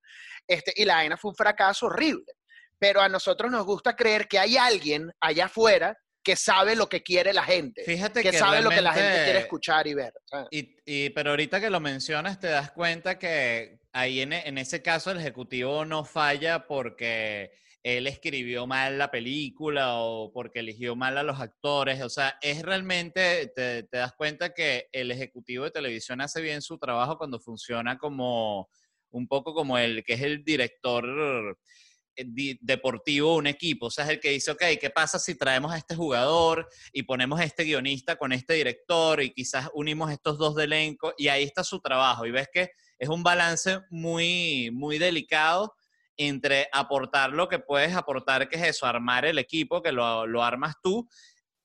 Este, 0.47 0.73
y 0.75 0.85
la 0.85 0.97
vaina 0.97 1.17
fue 1.17 1.31
un 1.31 1.37
fracaso 1.37 1.87
horrible. 1.87 2.33
Pero 2.79 3.01
a 3.01 3.09
nosotros 3.09 3.51
nos 3.51 3.65
gusta 3.65 3.95
creer 3.95 4.27
que 4.27 4.39
hay 4.39 4.57
alguien 4.57 5.13
allá 5.21 5.45
afuera 5.45 5.97
que 6.23 6.37
sabe 6.37 6.77
lo 6.77 6.89
que 6.89 7.03
quiere 7.03 7.33
la 7.33 7.45
gente, 7.45 7.83
Fíjate 7.85 8.23
que, 8.23 8.31
que, 8.31 8.39
sabe 8.39 8.61
lo 8.61 8.71
que 8.71 8.83
la 8.83 8.93
gente 8.93 9.25
quiere 9.25 9.39
escuchar 9.41 9.87
y 9.87 9.95
ver. 9.95 10.13
Y, 10.51 10.77
y- 10.85 11.11
pero 11.11 11.31
ahorita 11.31 11.61
que 11.61 11.71
lo 11.71 11.81
mencionas, 11.81 12.39
te 12.39 12.49
das 12.49 12.73
cuenta 12.73 13.19
que 13.19 13.81
ahí 13.93 14.21
en, 14.21 14.33
e- 14.33 14.47
en 14.47 14.59
ese 14.59 14.83
caso 14.83 15.11
el 15.11 15.19
ejecutivo 15.19 15.85
no 15.85 16.05
falla 16.05 16.67
porque 16.67 17.51
él 17.83 18.07
escribió 18.07 18.67
mal 18.67 18.99
la 18.99 19.11
película 19.11 19.95
o 20.01 20.31
porque 20.33 20.59
eligió 20.61 20.95
mal 20.95 21.17
a 21.17 21.23
los 21.23 21.41
actores. 21.41 22.03
O 22.03 22.11
sea, 22.11 22.37
es 22.43 22.61
realmente, 22.63 23.51
te, 23.57 23.85
te 23.85 23.97
das 23.97 24.13
cuenta 24.15 24.53
que 24.53 24.89
el 24.93 25.11
ejecutivo 25.11 25.65
de 25.65 25.71
televisión 25.71 26.21
hace 26.21 26.43
bien 26.43 26.61
su 26.61 26.79
trabajo 26.79 27.17
cuando 27.17 27.41
funciona 27.41 27.97
como 27.97 28.69
un 29.13 29.27
poco 29.27 29.55
como 29.55 29.79
el 29.79 30.05
que 30.05 30.13
es 30.13 30.21
el 30.23 30.45
director 30.45 31.57
di- 31.90 31.90
deportivo 32.25 33.33
de 33.33 33.39
un 33.39 33.47
equipo. 33.47 33.87
O 33.87 33.91
sea, 33.91 34.05
es 34.05 34.11
el 34.11 34.21
que 34.21 34.31
dice, 34.31 34.51
ok, 34.51 34.63
¿qué 34.81 34.91
pasa 34.91 35.19
si 35.19 35.35
traemos 35.35 35.73
a 35.73 35.79
este 35.79 35.95
jugador 35.95 36.69
y 36.93 37.03
ponemos 37.03 37.41
a 37.41 37.45
este 37.45 37.65
guionista 37.65 38.17
con 38.17 38.33
este 38.33 38.55
director 38.55 39.23
y 39.23 39.33
quizás 39.33 39.69
unimos 39.75 40.11
estos 40.11 40.39
dos 40.39 40.55
de 40.55 40.65
elenco? 40.65 41.15
Y 41.17 41.29
ahí 41.29 41.45
está 41.45 41.65
su 41.65 41.81
trabajo. 41.81 42.27
Y 42.27 42.31
ves 42.31 42.49
que 42.53 42.71
es 42.99 43.09
un 43.09 43.23
balance 43.23 43.81
muy, 43.91 44.71
muy 44.73 44.99
delicado 44.99 45.75
entre 46.17 46.69
aportar 46.73 47.31
lo 47.31 47.49
que 47.49 47.59
puedes 47.59 47.95
aportar, 47.95 48.49
que 48.49 48.57
es 48.57 48.77
eso, 48.77 48.87
armar 48.87 49.25
el 49.25 49.39
equipo, 49.39 49.83
que 49.83 49.91
lo, 49.91 50.27
lo 50.27 50.45
armas 50.45 50.75
tú, 50.83 51.09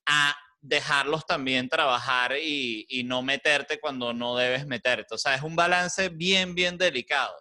a 0.05 0.35
dejarlos 0.61 1.25
también 1.25 1.69
trabajar 1.69 2.37
y, 2.41 2.85
y 2.89 3.03
no 3.03 3.21
meterte 3.21 3.79
cuando 3.79 4.13
no 4.13 4.35
debes 4.35 4.65
meterte. 4.65 5.13
O 5.13 5.17
sea, 5.17 5.35
es 5.35 5.43
un 5.43 5.55
balance 5.55 6.09
bien, 6.09 6.55
bien 6.55 6.77
delicado. 6.77 7.35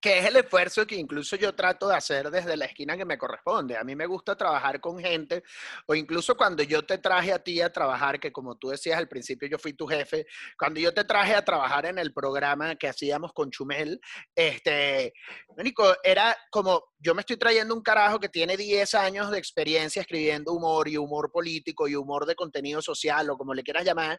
Que 0.00 0.18
es 0.18 0.26
el 0.26 0.36
esfuerzo 0.36 0.86
que 0.86 0.96
incluso 0.96 1.36
yo 1.36 1.54
trato 1.54 1.88
de 1.88 1.96
hacer 1.96 2.30
desde 2.30 2.56
la 2.56 2.64
esquina 2.64 2.96
que 2.96 3.04
me 3.04 3.18
corresponde. 3.18 3.76
A 3.76 3.84
mí 3.84 3.94
me 3.94 4.06
gusta 4.06 4.36
trabajar 4.36 4.80
con 4.80 4.98
gente, 4.98 5.42
o 5.86 5.94
incluso 5.94 6.36
cuando 6.36 6.62
yo 6.62 6.84
te 6.84 6.98
traje 6.98 7.32
a 7.32 7.38
ti 7.38 7.60
a 7.60 7.70
trabajar, 7.70 8.18
que 8.18 8.32
como 8.32 8.56
tú 8.56 8.70
decías 8.70 8.98
al 8.98 9.08
principio, 9.08 9.48
yo 9.48 9.58
fui 9.58 9.74
tu 9.74 9.86
jefe, 9.86 10.26
cuando 10.58 10.80
yo 10.80 10.94
te 10.94 11.04
traje 11.04 11.34
a 11.34 11.44
trabajar 11.44 11.86
en 11.86 11.98
el 11.98 12.14
programa 12.14 12.76
que 12.76 12.88
hacíamos 12.88 13.32
con 13.32 13.50
Chumel, 13.50 14.00
este, 14.34 15.12
único, 15.48 15.94
era 16.02 16.36
como, 16.50 16.84
yo 16.98 17.14
me 17.14 17.20
estoy 17.20 17.36
trayendo 17.36 17.74
un 17.74 17.82
carajo 17.82 18.18
que 18.18 18.28
tiene 18.28 18.56
10 18.56 18.94
años 18.94 19.30
de 19.30 19.38
experiencia 19.38 20.00
escribiendo 20.00 20.52
humor 20.52 20.88
y 20.88 20.96
humor 20.96 21.30
político 21.30 21.88
y 21.88 21.94
humor 21.94 22.24
de 22.24 22.34
contenido 22.34 22.80
social, 22.80 23.28
o 23.28 23.36
como 23.36 23.52
le 23.52 23.62
quieras 23.62 23.84
llamar, 23.84 24.18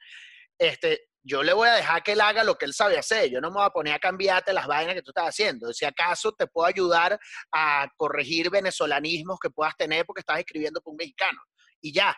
este, 0.59 1.11
yo 1.24 1.44
le 1.44 1.54
voy 1.54 1.68
a 1.68 1.74
dejar 1.74 2.01
que 2.04 2.13
él 2.13 2.22
haga 2.22 2.44
lo 2.44 2.56
que 2.56 2.66
él 2.66 2.74
sabe 2.74 2.98
hacer. 2.98 3.30
Yo 3.30 3.40
no 3.42 3.50
me 3.50 3.56
voy 3.56 3.66
a 3.66 3.70
poner 3.70 3.94
a 3.94 4.00
cambiarte 4.00 4.54
las 4.54 4.68
vainas 4.68 4.96
que 4.96 5.01
tú 5.01 5.12
estás 5.12 5.30
haciendo. 5.30 5.72
Si 5.74 5.86
acaso 5.86 6.32
te 6.34 6.48
puedo 6.48 6.68
ayudar 6.68 7.20
a 7.51 7.88
corregir 7.96 8.50
venezolanismos 8.50 9.40
que 9.40 9.50
puedas 9.50 9.75
tener 9.78 10.06
porque 10.06 10.22
estás 10.22 10.40
escribiendo 10.40 10.82
con 10.82 10.92
un 10.92 10.98
mexicano. 10.98 11.40
Y 11.80 11.94
ya. 11.94 12.16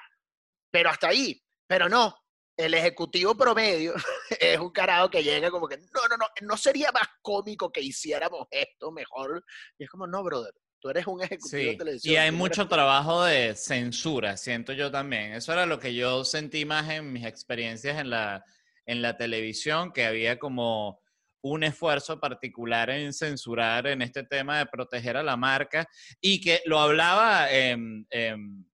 Pero 0.72 0.90
hasta 0.90 1.10
ahí. 1.10 1.42
Pero 1.68 1.90
no. 1.90 2.16
El 2.56 2.76
ejecutivo 2.76 3.36
promedio 3.36 3.94
es 4.40 4.60
un 4.60 4.72
carajo 4.72 5.10
que 5.10 5.24
llega 5.24 5.50
como 5.50 5.68
que, 5.68 5.78
no, 5.78 6.08
no, 6.10 6.18
no, 6.18 6.28
no 6.42 6.58
sería 6.58 6.92
más 6.92 7.08
cómico 7.22 7.72
que 7.72 7.82
hiciéramos 7.82 8.48
esto 8.52 8.92
mejor. 8.92 9.44
Y 9.78 9.84
es 9.84 9.90
como, 9.90 10.06
no, 10.06 10.24
brother, 10.24 10.54
tú 10.80 10.90
eres 10.90 11.08
un 11.08 11.22
ejecutivo 11.22 11.72
de 11.72 11.78
televisión. 11.78 12.14
Y 12.14 12.18
hay 12.18 12.32
mucho 12.32 12.68
trabajo 12.68 13.24
de 13.24 13.56
censura, 13.56 14.38
siento 14.38 14.72
yo 14.72 14.92
también. 14.92 15.34
Eso 15.34 15.52
era 15.52 15.66
lo 15.66 15.80
que 15.80 15.96
yo 15.96 16.24
sentí 16.24 16.64
más 16.64 16.90
en 16.92 17.12
mis 17.12 17.26
experiencias 17.26 18.00
en 18.00 18.12
la, 18.12 18.46
en 18.86 19.02
la 19.02 19.18
televisión, 19.18 19.92
que 19.92 20.06
había 20.06 20.40
como 20.40 21.00
un 21.44 21.64
esfuerzo 21.64 22.20
particular 22.22 22.90
en 22.90 23.12
censurar 23.12 23.88
en 23.88 24.02
este 24.02 24.24
tema 24.24 24.60
de 24.60 24.66
proteger 24.66 25.18
a 25.18 25.24
la 25.24 25.36
marca 25.36 25.86
y 26.22 26.40
que 26.40 26.62
lo 26.66 26.80
hablaba, 26.80 27.48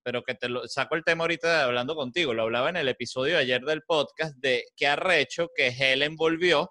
pero 0.04 0.24
que 0.24 0.36
te 0.36 0.50
lo, 0.50 0.68
saco 0.68 0.96
el 0.96 1.04
tema 1.04 1.24
ahorita 1.24 1.64
hablando 1.64 1.96
contigo, 1.96 2.34
lo 2.34 2.44
hablaba 2.44 2.70
en 2.70 2.78
el 2.78 2.88
episodio 2.88 3.36
de 3.36 3.42
ayer 3.42 3.62
del 3.62 3.82
podcast 3.82 4.36
de 4.38 4.66
que 4.76 4.86
arrecho 4.86 5.50
que 5.56 5.70
Helen 5.70 6.16
volvió 6.16 6.70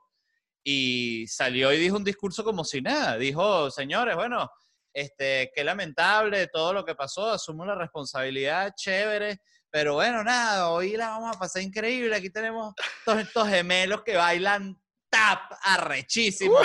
y 0.63 1.27
salió 1.27 1.73
y 1.73 1.79
dijo 1.79 1.97
un 1.97 2.05
discurso 2.05 2.45
como 2.45 2.65
si 2.65 2.81
nada, 2.81 3.19
dijo, 3.19 3.69
señores, 3.73 4.15
bueno, 4.15 4.49
este, 4.93 5.51
qué 5.53 5.65
lamentable 5.65 6.47
todo 6.47 6.73
lo 6.73 6.85
que 6.85 6.95
pasó, 6.95 7.31
asumo 7.31 7.67
la 7.67 7.75
responsabilidad, 7.75 8.73
chévere, 8.77 9.41
pero 9.79 9.95
bueno, 9.95 10.25
nada, 10.25 10.71
hoy 10.71 10.97
la 10.97 11.11
vamos 11.11 11.37
a 11.37 11.39
pasar 11.39 11.63
increíble. 11.63 12.17
Aquí 12.17 12.31
tenemos 12.31 12.75
todos 13.05 13.21
estos 13.21 13.49
gemelos 13.49 14.03
que 14.03 14.17
bailan 14.17 14.77
tap 15.09 15.53
arrechísimo. 15.63 16.59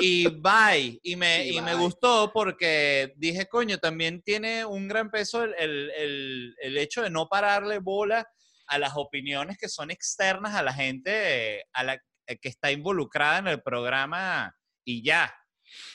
y 0.00 0.28
bye. 0.28 0.98
Y 1.02 1.14
me, 1.14 1.46
y, 1.46 1.60
me 1.60 1.74
gustó 1.74 2.32
porque 2.32 3.12
dije, 3.16 3.50
coño, 3.50 3.76
también 3.76 4.22
tiene 4.22 4.64
un 4.64 4.88
gran 4.88 5.10
peso 5.10 5.44
el, 5.44 5.52
el, 5.58 6.54
el, 6.58 6.78
hecho 6.78 7.02
de 7.02 7.10
no 7.10 7.28
pararle 7.28 7.80
bola 7.80 8.26
a 8.66 8.78
las 8.78 8.92
opiniones 8.96 9.58
que 9.58 9.68
son 9.68 9.90
externas 9.90 10.54
a 10.54 10.62
la 10.62 10.72
gente 10.72 11.66
a 11.74 11.84
la, 11.84 12.00
eh, 12.26 12.38
que 12.40 12.48
está 12.48 12.70
involucrada 12.72 13.40
en 13.40 13.48
el 13.48 13.60
programa 13.60 14.56
y 14.86 15.04
ya. 15.04 15.36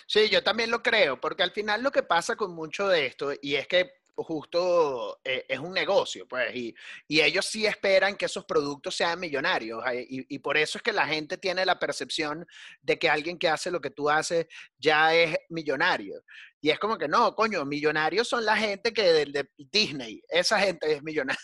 Sí, 0.06 0.30
yo 0.30 0.44
también 0.44 0.70
lo 0.70 0.84
creo, 0.84 1.20
porque 1.20 1.42
al 1.42 1.52
final 1.52 1.82
lo 1.82 1.92
que 1.92 2.04
pasa 2.04 2.36
con 2.36 2.54
mucho 2.54 2.88
de 2.88 3.08
esto, 3.08 3.32
y 3.42 3.56
es 3.56 3.68
que 3.68 3.90
justo 4.24 5.20
eh, 5.24 5.46
es 5.48 5.60
un 5.60 5.74
negocio, 5.74 6.28
pues, 6.28 6.56
y, 6.56 6.76
y, 7.08 7.22
ellos 7.22 7.46
sí 7.46 7.66
esperan 7.66 8.16
que 8.16 8.26
esos 8.26 8.46
productos 8.46 8.96
sean 8.96 9.20
millonarios, 9.20 9.84
eh, 9.92 10.06
y, 10.10 10.36
y, 10.36 10.40
por 10.40 10.58
eso 10.58 10.78
es 10.78 10.82
que 10.82 10.94
la 10.94 11.08
gente 11.08 11.38
tiene 11.38 11.66
la 11.66 11.80
percepción 11.80 12.46
de 12.82 12.98
que 13.00 13.10
alguien 13.10 13.38
que 13.38 13.50
hace 13.50 13.72
lo 13.72 13.82
que 13.82 13.90
tú 13.90 14.10
haces 14.10 14.48
ya 14.78 15.14
es 15.14 15.38
millonario. 15.50 16.24
Y 16.62 16.72
es 16.72 16.80
como 16.80 16.98
que 16.98 17.08
no, 17.08 17.34
coño, 17.36 17.64
millonarios 17.64 18.28
son 18.28 18.44
la 18.44 18.58
gente 18.58 18.92
que 18.92 19.04
de, 19.04 19.50
Disney, 19.58 20.22
esa 20.28 20.60
gente 20.60 20.94
es 20.94 21.04
millonaria. 21.04 21.40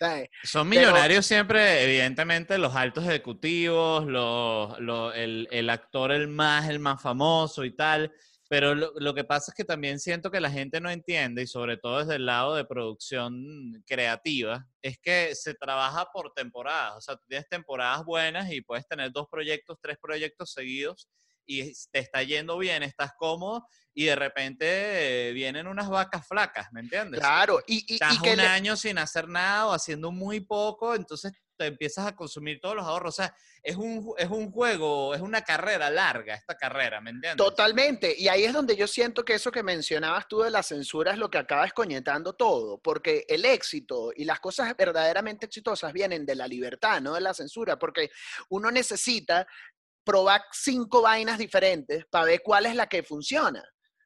Son 0.42 0.68
millonarios 0.68 1.24
siempre, 1.24 1.82
evidentemente, 1.82 2.58
los 2.58 2.74
altos 2.76 3.04
ejecutivos, 3.04 4.04
los, 4.04 4.78
los, 4.80 5.14
el, 5.16 5.48
el 5.50 5.70
actor 5.70 6.12
el 6.12 6.28
más, 6.28 6.68
el 6.68 6.78
más 6.78 7.00
famoso 7.00 7.64
y 7.64 7.70
tal 7.70 8.12
pero 8.54 8.76
lo, 8.76 9.14
que 9.14 9.24
pasa 9.24 9.50
es 9.50 9.56
que 9.56 9.64
también 9.64 9.98
siento 9.98 10.30
que 10.30 10.38
la 10.38 10.48
gente 10.48 10.80
no 10.80 10.88
entiende, 10.88 11.42
y 11.42 11.46
sobre 11.48 11.76
todo 11.76 11.98
desde 11.98 12.14
el 12.14 12.26
lado 12.26 12.54
de 12.54 12.64
producción 12.64 13.82
creativa, 13.84 14.64
es 14.80 14.96
que 15.00 15.34
se 15.34 15.54
trabaja 15.54 16.06
por 16.12 16.32
temporadas. 16.32 16.98
O 16.98 17.00
sea, 17.00 17.16
tú 17.16 17.24
tienes 17.26 17.48
temporadas 17.48 18.04
buenas 18.04 18.52
y 18.52 18.60
puedes 18.60 18.86
tener 18.86 19.10
dos 19.10 19.26
proyectos, 19.28 19.78
tres 19.82 19.98
proyectos 20.00 20.52
seguidos 20.52 21.08
y 21.44 21.72
te 21.90 21.98
está 21.98 22.22
yendo 22.22 22.56
bien, 22.56 22.84
estás 22.84 23.10
cómodo 23.18 23.66
y 23.92 24.04
de 24.04 24.14
repente 24.14 25.32
vienen 25.32 25.66
unas 25.66 25.88
vacas 25.88 26.24
flacas, 26.24 26.68
¿me 26.70 26.78
entiendes? 26.78 27.18
Claro, 27.18 27.60
y, 27.66 27.84
y, 27.88 27.94
Estás 27.94 28.20
un 28.20 28.38
año 28.38 28.76
sin 28.76 28.98
hacer 28.98 29.28
nada 29.28 29.66
o 29.66 29.72
haciendo 29.72 30.12
muy 30.12 30.38
poco, 30.38 30.94
entonces 30.94 31.32
te 31.56 31.66
empiezas 31.66 32.06
a 32.06 32.16
consumir 32.16 32.60
todos 32.60 32.76
los 32.76 32.84
ahorros. 32.84 33.14
O 33.14 33.22
sea, 33.22 33.34
es 33.62 33.76
un, 33.76 34.12
es 34.18 34.28
un 34.30 34.50
juego, 34.50 35.14
es 35.14 35.20
una 35.20 35.42
carrera 35.42 35.90
larga 35.90 36.34
esta 36.34 36.56
carrera, 36.56 37.00
¿me 37.00 37.10
entiendes? 37.10 37.36
Totalmente. 37.36 38.14
Y 38.16 38.28
ahí 38.28 38.44
es 38.44 38.52
donde 38.52 38.76
yo 38.76 38.86
siento 38.86 39.24
que 39.24 39.34
eso 39.34 39.50
que 39.50 39.62
mencionabas 39.62 40.28
tú 40.28 40.40
de 40.40 40.50
la 40.50 40.62
censura 40.62 41.12
es 41.12 41.18
lo 41.18 41.30
que 41.30 41.38
acaba 41.38 41.66
escoñetando 41.66 42.34
todo, 42.34 42.78
porque 42.78 43.24
el 43.28 43.44
éxito 43.44 44.12
y 44.14 44.24
las 44.24 44.40
cosas 44.40 44.76
verdaderamente 44.76 45.46
exitosas 45.46 45.92
vienen 45.92 46.26
de 46.26 46.34
la 46.34 46.46
libertad, 46.46 47.00
no 47.00 47.14
de 47.14 47.20
la 47.20 47.34
censura, 47.34 47.78
porque 47.78 48.10
uno 48.48 48.70
necesita 48.70 49.46
probar 50.04 50.42
cinco 50.52 51.02
vainas 51.02 51.38
diferentes 51.38 52.04
para 52.10 52.26
ver 52.26 52.42
cuál 52.42 52.66
es 52.66 52.74
la 52.74 52.86
que 52.86 53.02
funciona 53.02 53.62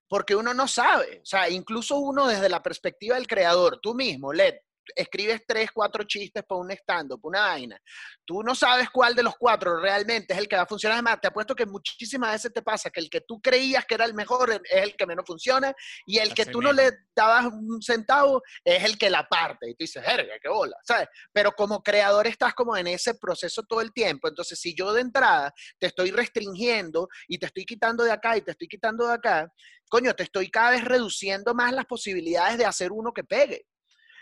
porque 0.08 0.34
uno 0.34 0.54
no 0.54 0.66
sabe. 0.66 1.20
O 1.22 1.26
sea, 1.26 1.48
incluso 1.50 1.98
uno 1.98 2.26
desde 2.26 2.48
la 2.48 2.62
perspectiva 2.62 3.16
del 3.16 3.26
creador, 3.26 3.78
tú 3.80 3.94
mismo, 3.94 4.32
Led, 4.32 4.54
escribes 4.94 5.42
tres, 5.46 5.70
cuatro 5.72 6.04
chistes 6.04 6.44
para 6.44 6.60
un 6.60 6.70
stand-up, 6.70 7.20
una 7.22 7.40
vaina. 7.40 7.80
Tú 8.24 8.42
no 8.42 8.54
sabes 8.54 8.90
cuál 8.90 9.14
de 9.14 9.22
los 9.22 9.36
cuatro 9.36 9.80
realmente 9.80 10.34
es 10.34 10.38
el 10.38 10.48
que 10.48 10.56
va 10.56 10.62
a 10.62 10.66
funcionar. 10.66 10.96
Además, 10.96 11.20
te 11.20 11.28
apuesto 11.28 11.54
que 11.54 11.66
muchísimas 11.66 12.32
veces 12.32 12.52
te 12.52 12.62
pasa 12.62 12.90
que 12.90 13.00
el 13.00 13.10
que 13.10 13.20
tú 13.20 13.40
creías 13.40 13.84
que 13.86 13.94
era 13.94 14.04
el 14.04 14.14
mejor 14.14 14.50
es 14.50 14.82
el 14.82 14.96
que 14.96 15.06
menos 15.06 15.24
funciona 15.26 15.74
y 16.06 16.18
el 16.18 16.34
que 16.34 16.46
tú 16.46 16.60
no 16.60 16.72
le 16.72 16.90
dabas 17.14 17.46
un 17.46 17.82
centavo 17.82 18.42
es 18.64 18.84
el 18.84 18.98
que 18.98 19.10
la 19.10 19.26
parte. 19.26 19.70
Y 19.70 19.72
tú 19.72 19.84
dices, 19.84 20.04
jerga, 20.04 20.34
qué 20.40 20.48
bola, 20.48 20.76
¿sabes? 20.82 21.08
Pero 21.32 21.52
como 21.52 21.82
creador 21.82 22.26
estás 22.26 22.54
como 22.54 22.76
en 22.76 22.86
ese 22.86 23.14
proceso 23.14 23.62
todo 23.62 23.80
el 23.80 23.92
tiempo. 23.92 24.28
Entonces, 24.28 24.58
si 24.58 24.74
yo 24.74 24.92
de 24.92 25.00
entrada 25.00 25.52
te 25.78 25.86
estoy 25.86 26.10
restringiendo 26.10 27.08
y 27.26 27.38
te 27.38 27.46
estoy 27.46 27.64
quitando 27.64 28.04
de 28.04 28.12
acá 28.12 28.36
y 28.36 28.42
te 28.42 28.52
estoy 28.52 28.68
quitando 28.68 29.06
de 29.06 29.14
acá, 29.14 29.52
coño, 29.88 30.14
te 30.14 30.22
estoy 30.22 30.50
cada 30.50 30.70
vez 30.70 30.84
reduciendo 30.84 31.54
más 31.54 31.72
las 31.72 31.86
posibilidades 31.86 32.58
de 32.58 32.66
hacer 32.66 32.92
uno 32.92 33.12
que 33.12 33.24
pegue. 33.24 33.66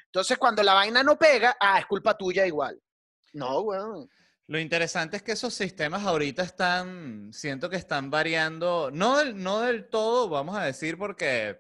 Entonces, 0.07 0.39
cuando 0.39 0.63
la 0.63 0.75
vaina 0.75 1.03
no 1.03 1.19
pega, 1.19 1.57
ah, 1.61 1.79
es 1.79 1.87
culpa 1.87 2.17
tuya 2.17 2.47
igual. 2.47 2.81
No, 3.33 3.65
bueno. 3.65 4.09
Lo 4.49 4.59
interesante 4.59 5.17
es 5.17 5.23
que 5.23 5.33
esos 5.33 5.53
sistemas 5.53 6.05
ahorita 6.05 6.43
están, 6.43 7.33
siento 7.33 7.69
que 7.69 7.77
están 7.77 8.11
variando, 8.11 8.91
no 8.93 9.19
del, 9.19 9.43
no 9.43 9.61
del 9.61 9.89
todo, 9.89 10.29
vamos 10.29 10.57
a 10.57 10.65
decir, 10.65 10.97
porque 10.97 11.59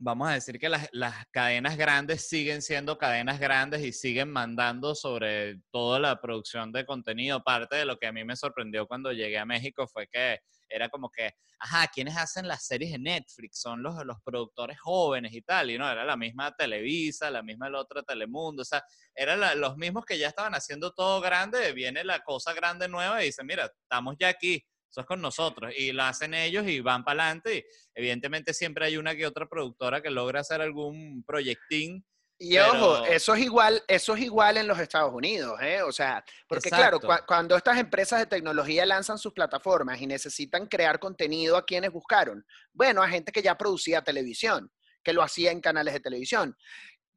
vamos 0.00 0.28
a 0.28 0.32
decir 0.32 0.58
que 0.58 0.68
las, 0.68 0.88
las, 0.92 1.14
cadenas 1.30 1.76
grandes 1.76 2.26
siguen 2.26 2.62
siendo 2.62 2.96
cadenas 2.96 3.38
grandes 3.38 3.82
y 3.82 3.92
siguen 3.92 4.30
mandando 4.30 4.94
sobre 4.94 5.60
toda 5.70 6.00
la 6.00 6.20
producción 6.20 6.72
de 6.72 6.86
contenido. 6.86 7.42
Parte 7.44 7.76
de 7.76 7.84
lo 7.84 7.98
que 7.98 8.06
a 8.06 8.12
mí 8.12 8.24
me 8.24 8.34
sorprendió 8.34 8.86
cuando 8.86 9.12
llegué 9.12 9.38
a 9.38 9.44
México 9.44 9.86
fue 9.86 10.08
que 10.08 10.40
era 10.68 10.88
como 10.88 11.10
que, 11.10 11.34
ajá, 11.58 11.88
¿quiénes 11.88 12.16
hacen 12.16 12.48
las 12.48 12.66
series 12.66 12.92
de 12.92 12.98
Netflix? 12.98 13.60
Son 13.60 13.82
los, 13.82 13.94
los 14.06 14.16
productores 14.24 14.80
jóvenes 14.80 15.34
y 15.34 15.42
tal. 15.42 15.70
Y 15.70 15.76
no, 15.76 15.90
era 15.90 16.04
la 16.04 16.16
misma 16.16 16.54
Televisa, 16.56 17.30
la 17.30 17.42
misma 17.42 17.68
el 17.68 17.74
otro 17.74 18.02
Telemundo. 18.02 18.62
O 18.62 18.64
sea, 18.64 18.82
eran 19.14 19.60
los 19.60 19.76
mismos 19.76 20.04
que 20.06 20.18
ya 20.18 20.28
estaban 20.28 20.54
haciendo 20.54 20.92
todo 20.92 21.20
grande. 21.20 21.72
Viene 21.72 22.04
la 22.04 22.20
cosa 22.20 22.54
grande 22.54 22.88
nueva 22.88 23.22
y 23.22 23.26
dicen, 23.26 23.46
mira, 23.46 23.66
estamos 23.66 24.16
ya 24.18 24.28
aquí 24.28 24.64
eso 24.90 25.00
es 25.02 25.06
con 25.06 25.20
nosotros. 25.20 25.72
Y 25.76 25.92
lo 25.92 26.02
hacen 26.02 26.34
ellos 26.34 26.66
y 26.66 26.80
van 26.80 27.04
para 27.04 27.24
adelante. 27.24 27.66
Evidentemente 27.94 28.52
siempre 28.52 28.86
hay 28.86 28.96
una 28.96 29.14
que 29.14 29.26
otra 29.26 29.48
productora 29.48 30.02
que 30.02 30.10
logra 30.10 30.40
hacer 30.40 30.60
algún 30.60 31.22
proyectín. 31.24 32.04
Y 32.42 32.56
ojo, 32.56 33.04
eso 33.04 33.34
es 33.34 33.42
igual, 33.42 33.82
eso 33.86 34.14
es 34.14 34.22
igual 34.22 34.56
en 34.56 34.66
los 34.66 34.78
Estados 34.78 35.12
Unidos, 35.12 35.60
¿eh? 35.60 35.82
O 35.82 35.92
sea, 35.92 36.24
porque 36.48 36.70
claro, 36.70 36.98
cuando 37.26 37.54
estas 37.54 37.78
empresas 37.78 38.18
de 38.18 38.24
tecnología 38.24 38.86
lanzan 38.86 39.18
sus 39.18 39.34
plataformas 39.34 40.00
y 40.00 40.06
necesitan 40.06 40.66
crear 40.66 40.98
contenido 40.98 41.58
a 41.58 41.66
quienes 41.66 41.92
buscaron, 41.92 42.42
bueno, 42.72 43.02
a 43.02 43.08
gente 43.10 43.30
que 43.30 43.42
ya 43.42 43.58
producía 43.58 44.00
televisión, 44.00 44.72
que 45.04 45.12
lo 45.12 45.22
hacía 45.22 45.50
en 45.50 45.60
canales 45.60 45.92
de 45.92 46.00
televisión 46.00 46.56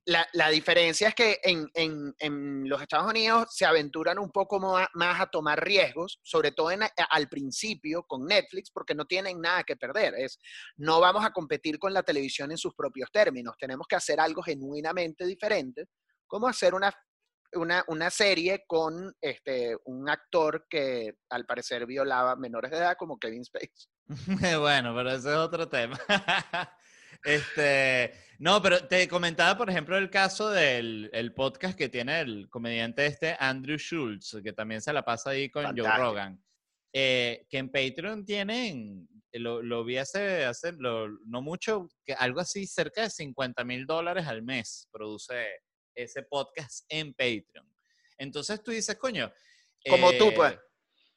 la, 0.06 0.50
diferencia 0.50 1.10
es 1.10 1.16
que 1.16 1.40
en, 1.44 2.68
los 2.68 2.82
Estados 2.82 3.10
Unidos 3.10 3.48
se 3.52 3.66
aventuran 3.66 4.20
un 4.20 4.32
poco 4.32 4.60
más, 4.60 5.22
a 5.22 5.28
tomar 5.28 5.64
riesgos, 5.64 6.20
sobre 6.24 6.52
todo 6.52 6.70
al 7.10 7.30
principio 7.30 8.04
con 8.04 8.26
Netflix, 8.26 8.70
porque 8.72 8.96
no 8.96 9.06
tienen 9.06 9.40
nada 9.40 9.64
que 9.64 9.76
perder. 9.76 10.14
Es, 10.16 10.40
no 10.78 11.00
vamos 11.00 11.26
a 11.26 11.32
competir 11.32 11.80
con 11.80 11.94
la 11.94 12.04
televisión 12.04 12.52
en 12.52 12.58
sus 12.58 12.74
propios 12.76 13.12
términos. 13.12 13.56
Tenemos 13.58 13.88
que 13.88 13.96
hacer 13.96 14.20
algo 14.20 14.42
genuinamente 14.42 15.26
diferente, 15.26 15.86
como 16.28 16.48
hacer 16.48 16.74
una 16.74 16.94
una, 17.56 17.84
una 17.88 18.10
serie 18.10 18.64
con 18.68 19.14
este, 19.22 19.78
un 19.86 20.10
actor 20.10 20.66
que 20.68 21.18
al 21.30 21.46
parecer 21.46 21.86
violaba 21.86 22.36
menores 22.36 22.72
de 22.72 22.78
edad 22.78 22.98
como 22.98 23.20
Kevin 23.20 23.46
Spacey. 23.46 23.70
bueno, 24.60 24.96
pero 24.96 25.12
ese 25.12 25.30
es 25.30 25.36
otro 25.36 25.70
tema. 25.70 26.00
este, 27.24 28.14
no, 28.40 28.62
pero 28.62 28.88
te 28.88 29.08
comentaba, 29.08 29.58
por 29.58 29.70
ejemplo, 29.70 29.98
el 29.98 30.10
caso 30.10 30.50
del 30.50 31.10
el 31.14 31.34
podcast 31.34 31.78
que 31.78 31.90
tiene 31.90 32.22
el 32.22 32.50
comediante 32.50 33.06
este 33.06 33.36
Andrew 33.40 33.78
Schultz, 33.78 34.38
que 34.44 34.54
también 34.54 34.82
se 34.82 34.94
la 34.94 35.06
pasa 35.06 35.32
ahí 35.32 35.50
con 35.50 35.66
Joe 35.78 35.98
Rogan. 35.98 36.44
Eh, 36.92 37.48
que 37.50 37.58
en 37.58 37.72
Patreon 37.72 38.24
tienen, 38.24 39.08
lo, 39.32 39.64
lo 39.64 39.84
vi 39.84 39.98
hace, 39.98 40.46
hace 40.46 40.74
no 40.74 41.42
mucho, 41.42 41.90
que 42.06 42.14
algo 42.14 42.40
así, 42.40 42.68
cerca 42.68 43.04
de 43.04 43.10
50 43.10 43.64
mil 43.64 43.86
dólares 43.86 44.28
al 44.28 44.44
mes 44.44 44.88
produce 44.92 45.62
ese 45.96 46.24
podcast 46.24 46.86
en 46.90 47.14
Patreon. 47.14 47.68
Entonces 48.18 48.62
tú 48.62 48.72
dices, 48.72 48.96
coño. 48.98 49.32
Como 49.90 50.12
tú, 50.14 50.34
pues. 50.36 50.54
Eh, 50.54 50.60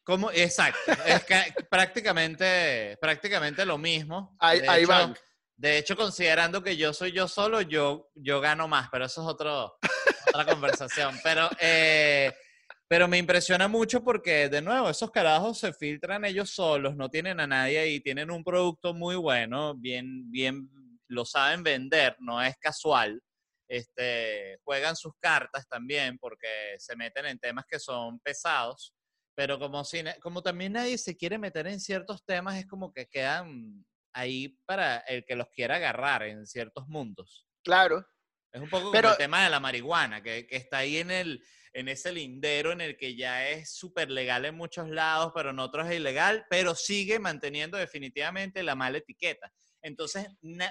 como, 0.02 0.30
exacto, 0.30 0.92
es 1.04 1.26
prácticamente, 1.68 2.96
prácticamente 3.00 3.66
lo 3.66 3.76
mismo. 3.76 4.36
Ahí, 4.38 4.60
ahí 4.68 4.82
hecho, 4.84 4.88
van. 4.88 5.16
De 5.56 5.78
hecho, 5.78 5.96
considerando 5.96 6.62
que 6.62 6.76
yo 6.76 6.92
soy 6.92 7.12
yo 7.12 7.26
solo, 7.28 7.62
yo, 7.62 8.10
yo 8.14 8.40
gano 8.40 8.68
más, 8.68 8.88
pero 8.92 9.06
eso 9.06 9.22
es 9.22 9.28
otro, 9.28 9.78
otra 10.34 10.44
conversación. 10.44 11.18
Pero, 11.22 11.48
eh, 11.58 12.30
pero 12.86 13.08
me 13.08 13.16
impresiona 13.16 13.66
mucho 13.66 14.04
porque, 14.04 14.50
de 14.50 14.60
nuevo, 14.60 14.90
esos 14.90 15.10
carajos 15.10 15.58
se 15.58 15.72
filtran 15.72 16.26
ellos 16.26 16.50
solos, 16.50 16.94
no 16.94 17.08
tienen 17.08 17.40
a 17.40 17.46
nadie 17.46 17.78
ahí, 17.78 18.00
tienen 18.00 18.30
un 18.30 18.44
producto 18.44 18.92
muy 18.92 19.16
bueno, 19.16 19.74
bien, 19.74 20.30
bien, 20.30 20.68
lo 21.08 21.24
saben 21.24 21.62
vender, 21.62 22.16
no 22.18 22.42
es 22.42 22.56
casual. 22.58 23.20
Este, 23.68 24.58
juegan 24.62 24.94
sus 24.94 25.14
cartas 25.18 25.66
también 25.66 26.18
porque 26.18 26.76
se 26.78 26.94
meten 26.94 27.26
en 27.26 27.38
temas 27.38 27.64
que 27.68 27.80
son 27.80 28.20
pesados, 28.20 28.94
pero 29.34 29.58
como, 29.58 29.84
si, 29.84 30.04
como 30.22 30.42
también 30.42 30.74
nadie 30.74 30.98
se 30.98 31.16
quiere 31.16 31.38
meter 31.38 31.66
en 31.66 31.80
ciertos 31.80 32.24
temas, 32.24 32.58
es 32.58 32.66
como 32.66 32.92
que 32.92 33.06
quedan 33.06 33.84
ahí 34.16 34.58
para 34.64 34.98
el 35.00 35.24
que 35.24 35.36
los 35.36 35.48
quiera 35.50 35.76
agarrar 35.76 36.22
en 36.22 36.46
ciertos 36.46 36.88
mundos. 36.88 37.46
Claro. 37.62 38.04
Es 38.50 38.62
un 38.62 38.70
poco 38.70 38.90
como 38.90 39.10
el 39.10 39.16
tema 39.18 39.44
de 39.44 39.50
la 39.50 39.60
marihuana, 39.60 40.22
que, 40.22 40.46
que 40.46 40.56
está 40.56 40.78
ahí 40.78 40.96
en, 40.96 41.10
el, 41.10 41.44
en 41.74 41.88
ese 41.88 42.10
lindero 42.12 42.72
en 42.72 42.80
el 42.80 42.96
que 42.96 43.14
ya 43.14 43.48
es 43.50 43.74
súper 43.74 44.10
legal 44.10 44.46
en 44.46 44.56
muchos 44.56 44.88
lados, 44.88 45.32
pero 45.34 45.50
en 45.50 45.58
otros 45.58 45.86
es 45.88 45.96
ilegal, 45.96 46.46
pero 46.48 46.74
sigue 46.74 47.18
manteniendo 47.18 47.76
definitivamente 47.76 48.62
la 48.62 48.74
mala 48.74 48.98
etiqueta. 48.98 49.52
Entonces, 49.82 50.26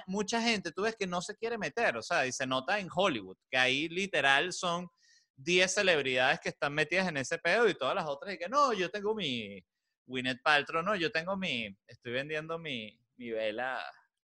mucha 0.06 0.42
gente, 0.42 0.72
tú 0.72 0.82
ves 0.82 0.96
que 0.98 1.06
no 1.06 1.22
se 1.22 1.36
quiere 1.36 1.56
meter, 1.56 1.96
o 1.96 2.02
sea, 2.02 2.26
y 2.26 2.32
se 2.32 2.46
nota 2.46 2.80
en 2.80 2.88
Hollywood, 2.92 3.38
que 3.48 3.56
ahí 3.56 3.88
literal 3.88 4.52
son 4.52 4.88
10 5.36 5.72
celebridades 5.72 6.40
que 6.40 6.48
están 6.48 6.74
metidas 6.74 7.06
en 7.06 7.18
ese 7.18 7.38
pedo 7.38 7.68
y 7.68 7.74
todas 7.74 7.94
las 7.94 8.06
otras 8.06 8.34
y 8.34 8.38
que 8.38 8.48
no, 8.48 8.72
yo 8.72 8.90
tengo 8.90 9.14
mi 9.14 9.64
Winnet 10.06 10.42
Paltrow, 10.42 10.82
no, 10.82 10.96
yo 10.96 11.12
tengo 11.12 11.36
mi, 11.36 11.68
estoy 11.86 12.12
vendiendo 12.12 12.58
mi, 12.58 12.98
mi 13.16 13.30
vela 13.30 13.82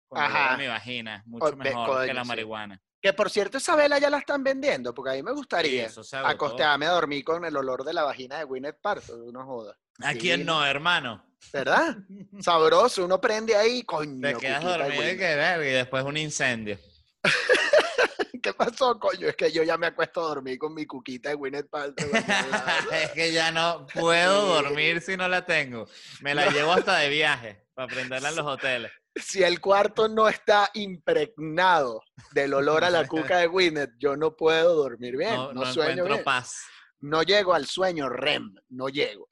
con 0.08 0.20
Ajá. 0.20 0.56
mi 0.56 0.66
vagina, 0.66 1.22
mucho 1.26 1.56
mejor 1.56 2.06
que 2.06 2.14
la 2.14 2.24
marihuana. 2.24 2.80
Que 3.00 3.12
por 3.12 3.30
cierto, 3.30 3.58
esa 3.58 3.74
vela 3.74 3.98
ya 3.98 4.10
la 4.10 4.18
están 4.18 4.44
vendiendo, 4.44 4.94
porque 4.94 5.10
a 5.10 5.14
mí 5.14 5.22
me 5.22 5.32
gustaría 5.32 5.88
Sí, 5.88 6.16
acostarme 6.22 6.86
a 6.86 6.90
dormir 6.90 7.24
con 7.24 7.44
el 7.44 7.56
olor 7.56 7.82
de 7.84 7.92
la 7.92 8.04
vagina 8.04 8.38
de 8.38 8.44
Gwyneth 8.44 8.80
Paltrow, 8.80 9.32
no 9.32 9.44
joda. 9.44 9.76
¿A 10.02 10.14
quién 10.14 10.44
no, 10.44 10.64
hermano? 10.64 11.24
¿Verdad? 11.52 11.96
Sabroso, 12.40 13.04
uno 13.04 13.20
prende 13.20 13.56
ahí, 13.56 13.82
coño. 13.82 14.20
Te 14.20 14.36
quedas 14.36 14.62
dormido 14.62 15.10
y 15.10 15.16
que 15.16 15.32
y 15.32 15.72
después 15.72 16.04
un 16.04 16.16
incendio. 16.16 16.78
¿Qué 18.42 18.52
pasó, 18.52 18.98
coño? 18.98 19.28
Es 19.28 19.36
que 19.36 19.52
yo 19.52 19.62
ya 19.62 19.76
me 19.76 19.86
acuesto 19.86 20.20
a 20.20 20.28
dormir 20.28 20.58
con 20.58 20.74
mi 20.74 20.84
cuquita 20.84 21.28
de 21.28 21.36
Gwyneth 21.36 21.70
Paltrow. 21.70 22.10
es 22.92 23.10
que 23.12 23.32
ya 23.32 23.52
no 23.52 23.86
puedo 23.94 24.60
dormir 24.60 25.00
si 25.00 25.16
no 25.16 25.28
la 25.28 25.46
tengo. 25.46 25.86
Me 26.20 26.34
la 26.34 26.50
llevo 26.50 26.72
hasta 26.72 26.98
de 26.98 27.08
viaje 27.08 27.64
para 27.74 27.88
prenderla 27.88 28.30
en 28.30 28.36
los 28.36 28.46
hoteles. 28.46 28.90
si 29.14 29.42
el 29.44 29.60
cuarto 29.60 30.08
no 30.08 30.28
está 30.28 30.70
impregnado 30.74 32.02
del 32.32 32.54
olor 32.54 32.84
a 32.84 32.90
la 32.90 33.06
cuca 33.06 33.38
de 33.38 33.46
Gwyneth, 33.46 33.92
yo 33.98 34.16
no 34.16 34.34
puedo 34.36 34.74
dormir 34.74 35.16
bien, 35.16 35.34
No, 35.34 35.52
no, 35.52 35.64
no 35.64 35.72
sueño 35.72 35.90
encuentro 35.92 36.14
bien. 36.14 36.24
paz. 36.24 36.62
No 37.00 37.22
llego 37.22 37.54
al 37.54 37.66
sueño 37.66 38.08
REM, 38.08 38.54
no 38.70 38.88
llego. 38.88 39.28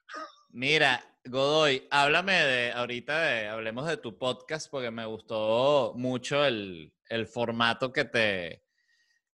Mira, 0.50 1.04
Godoy, 1.25 1.86
háblame 1.90 2.32
de, 2.32 2.73
ahorita 2.73 3.20
de, 3.20 3.49
hablemos 3.49 3.86
de 3.86 3.96
tu 3.96 4.18
podcast 4.18 4.70
porque 4.70 4.90
me 4.90 5.04
gustó 5.06 5.92
mucho 5.96 6.44
el, 6.44 6.92
el 7.08 7.26
formato 7.26 7.92
que 7.92 8.04
te, 8.04 8.64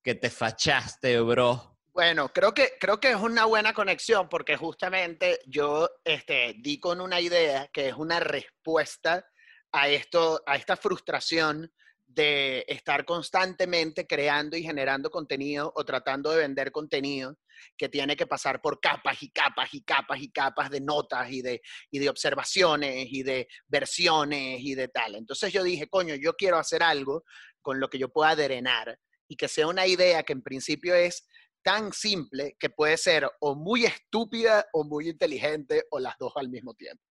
que 0.07 0.15
te 0.15 0.31
fachaste, 0.31 1.19
bro. 1.21 1.81
Bueno, 1.93 2.29
creo 2.29 2.55
que, 2.55 2.75
creo 2.79 3.01
que 3.01 3.11
es 3.11 3.17
una 3.17 3.45
buena 3.45 3.73
conexión 3.73 4.29
porque 4.29 4.57
justamente 4.57 5.41
yo 5.47 5.91
este, 6.05 6.55
di 6.61 6.79
con 6.79 7.01
una 7.01 7.21
idea 7.21 7.69
que 7.73 7.89
es 7.89 7.95
una 7.97 8.21
respuesta 8.21 9.27
a, 9.73 9.89
esto, 9.89 10.41
a 10.47 10.55
esta 10.55 10.77
frustración 10.77 11.73
de 12.07 12.65
estar 12.69 13.05
constantemente 13.05 14.07
creando 14.07 14.57
y 14.57 14.63
generando 14.63 15.11
contenido 15.11 15.73
o 15.75 15.85
tratando 15.85 16.31
de 16.31 16.39
vender 16.39 16.71
contenido 16.71 17.37
que 17.77 17.89
tiene 17.89 18.15
que 18.15 18.29
pasar 18.29 18.61
por 18.61 18.79
capas 18.79 19.21
y 19.25 19.31
capas 19.31 19.75
y 19.75 19.83
capas 19.83 20.21
y 20.21 20.31
capas 20.31 20.71
de 20.71 20.83
notas 20.83 21.33
y 21.33 21.43
de, 21.43 21.61
y 21.91 21.99
de 21.99 22.09
observaciones 22.09 23.09
y 23.11 23.25
de 23.25 23.49
versiones 23.67 24.61
y 24.61 24.77
de 24.77 24.87
tal. 24.87 25.17
Entonces 25.17 25.53
yo 25.53 25.65
dije, 25.65 25.89
coño, 25.89 26.15
yo 26.15 26.35
quiero 26.35 26.59
hacer 26.59 26.85
algo 26.85 27.25
con 27.61 27.81
lo 27.81 27.91
que 27.91 27.99
yo 27.99 28.09
pueda 28.09 28.37
drenar 28.37 29.01
y 29.29 29.37
que 29.37 29.49
sea 29.49 29.67
una 29.67 29.87
idea 29.87 30.23
que 30.23 30.33
en 30.33 30.43
principio 30.43 30.95
es 30.95 31.27
tan 31.63 31.93
simple 31.93 32.57
que 32.61 32.71
puede 32.71 32.97
ser 32.97 33.29
o 33.41 33.57
muy 33.57 33.85
estúpida 33.85 34.67
o 34.73 34.85
muy 34.85 35.09
inteligente 35.09 35.85
o 35.91 35.99
las 35.99 36.17
dos 36.17 36.33
al 36.37 36.49
mismo 36.49 36.75
tiempo. 36.75 37.03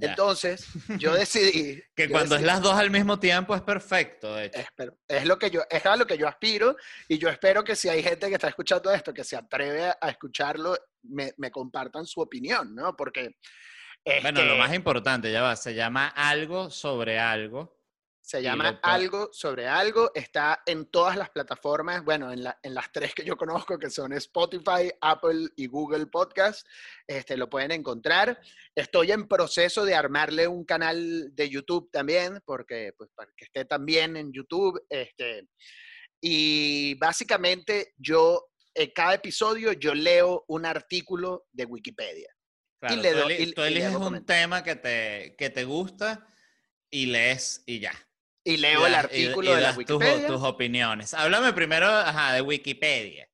Ya. 0.00 0.10
Entonces, 0.10 0.66
yo 0.98 1.14
decidí... 1.14 1.82
que 1.94 2.06
yo 2.06 2.10
cuando 2.10 2.36
es 2.36 2.42
las 2.42 2.60
dos 2.60 2.74
al 2.74 2.90
mismo 2.90 3.18
tiempo 3.18 3.54
es 3.54 3.62
perfecto, 3.62 4.34
de 4.34 4.46
hecho. 4.46 4.60
es, 5.08 5.24
lo 5.24 5.38
que 5.38 5.50
yo, 5.50 5.62
es 5.70 5.86
a 5.86 5.96
lo 5.96 6.06
que 6.06 6.18
yo 6.18 6.28
aspiro 6.28 6.76
y 7.08 7.16
yo 7.16 7.30
espero 7.30 7.64
que 7.64 7.74
si 7.74 7.88
hay 7.88 8.02
gente 8.02 8.28
que 8.28 8.34
está 8.34 8.48
escuchando 8.48 8.92
esto, 8.92 9.14
que 9.14 9.24
se 9.24 9.36
atreve 9.36 9.84
a, 9.98 10.10
escucharlo, 10.10 10.76
me, 11.04 11.32
me 11.38 11.50
compartan 11.50 12.04
su 12.04 12.20
opinión, 12.20 12.74
¿no? 12.74 12.94
Porque... 12.94 13.36
Bueno, 14.04 14.42
lo 14.42 14.52
este, 14.52 14.58
más 14.58 14.74
importante, 14.74 15.32
ya 15.32 15.42
va, 15.42 15.56
se 15.56 15.74
llama 15.74 16.08
algo 16.08 16.70
sobre 16.70 17.18
algo. 17.18 17.75
Se 18.28 18.40
Y 18.40 18.42
llama 18.42 18.80
Algo 18.82 19.30
sobre 19.32 19.68
Algo. 19.68 20.10
Está 20.12 20.60
en 20.66 20.86
todas 20.86 21.16
las 21.16 21.30
plataformas, 21.30 22.04
bueno, 22.04 22.32
en, 22.32 22.42
la- 22.42 22.58
en 22.60 22.74
las 22.74 22.90
tres 22.90 23.14
que 23.14 23.24
yo 23.24 23.36
conozco, 23.36 23.78
que 23.78 23.88
son 23.88 24.12
Spotify, 24.14 24.90
Apple 25.00 25.48
y 25.54 25.68
Google 25.68 26.06
Podcast. 26.06 26.66
Este, 27.06 27.36
lo 27.36 27.48
pueden 27.48 27.70
encontrar. 27.70 28.40
Estoy 28.74 29.12
en 29.12 29.28
proceso 29.28 29.84
de 29.84 29.94
armarle 29.94 30.48
un 30.48 30.64
canal 30.64 31.34
de 31.36 31.48
YouTube 31.48 31.88
también, 31.92 32.40
porque 32.44 32.92
pues, 32.98 33.10
para 33.14 33.30
que 33.36 33.44
esté 33.44 33.64
también 33.64 34.16
en 34.16 34.32
YouTube. 34.32 34.84
Este, 34.90 35.48
y 36.20 36.94
básicamente 36.94 37.94
yo, 37.96 38.48
en 38.74 38.90
cada 38.90 39.14
episodio, 39.14 39.72
yo 39.72 39.94
leo 39.94 40.44
un 40.48 40.66
artículo 40.66 41.46
de 41.52 41.64
Wikipedia. 41.64 42.34
Claro, 42.80 42.96
le 43.02 43.12
tú, 43.12 43.18
doy- 43.18 43.32
y- 43.34 43.54
y 43.56 43.60
eliges 43.68 43.94
un 43.94 44.26
tema 44.26 44.64
que 44.64 44.74
te, 44.74 45.36
que 45.38 45.48
te 45.50 45.62
gusta 45.64 46.26
y 46.90 47.06
lees 47.06 47.62
y 47.66 47.78
ya. 47.78 47.92
Y 48.46 48.58
leo 48.58 48.82
Y 48.82 48.84
el 48.84 48.92
y- 48.92 48.94
artículo 48.94 49.50
y 49.52 49.54
de 49.56 49.60
la 49.60 49.68
tus- 49.70 49.78
Wikipedia. 49.78 50.26
Tus, 50.28 50.42
opiniones. 50.42 51.14
Háblame 51.14 51.52
primero 51.52 51.86
ajá, 51.88 52.32
de 52.32 52.40
Wikipedia. 52.42 53.28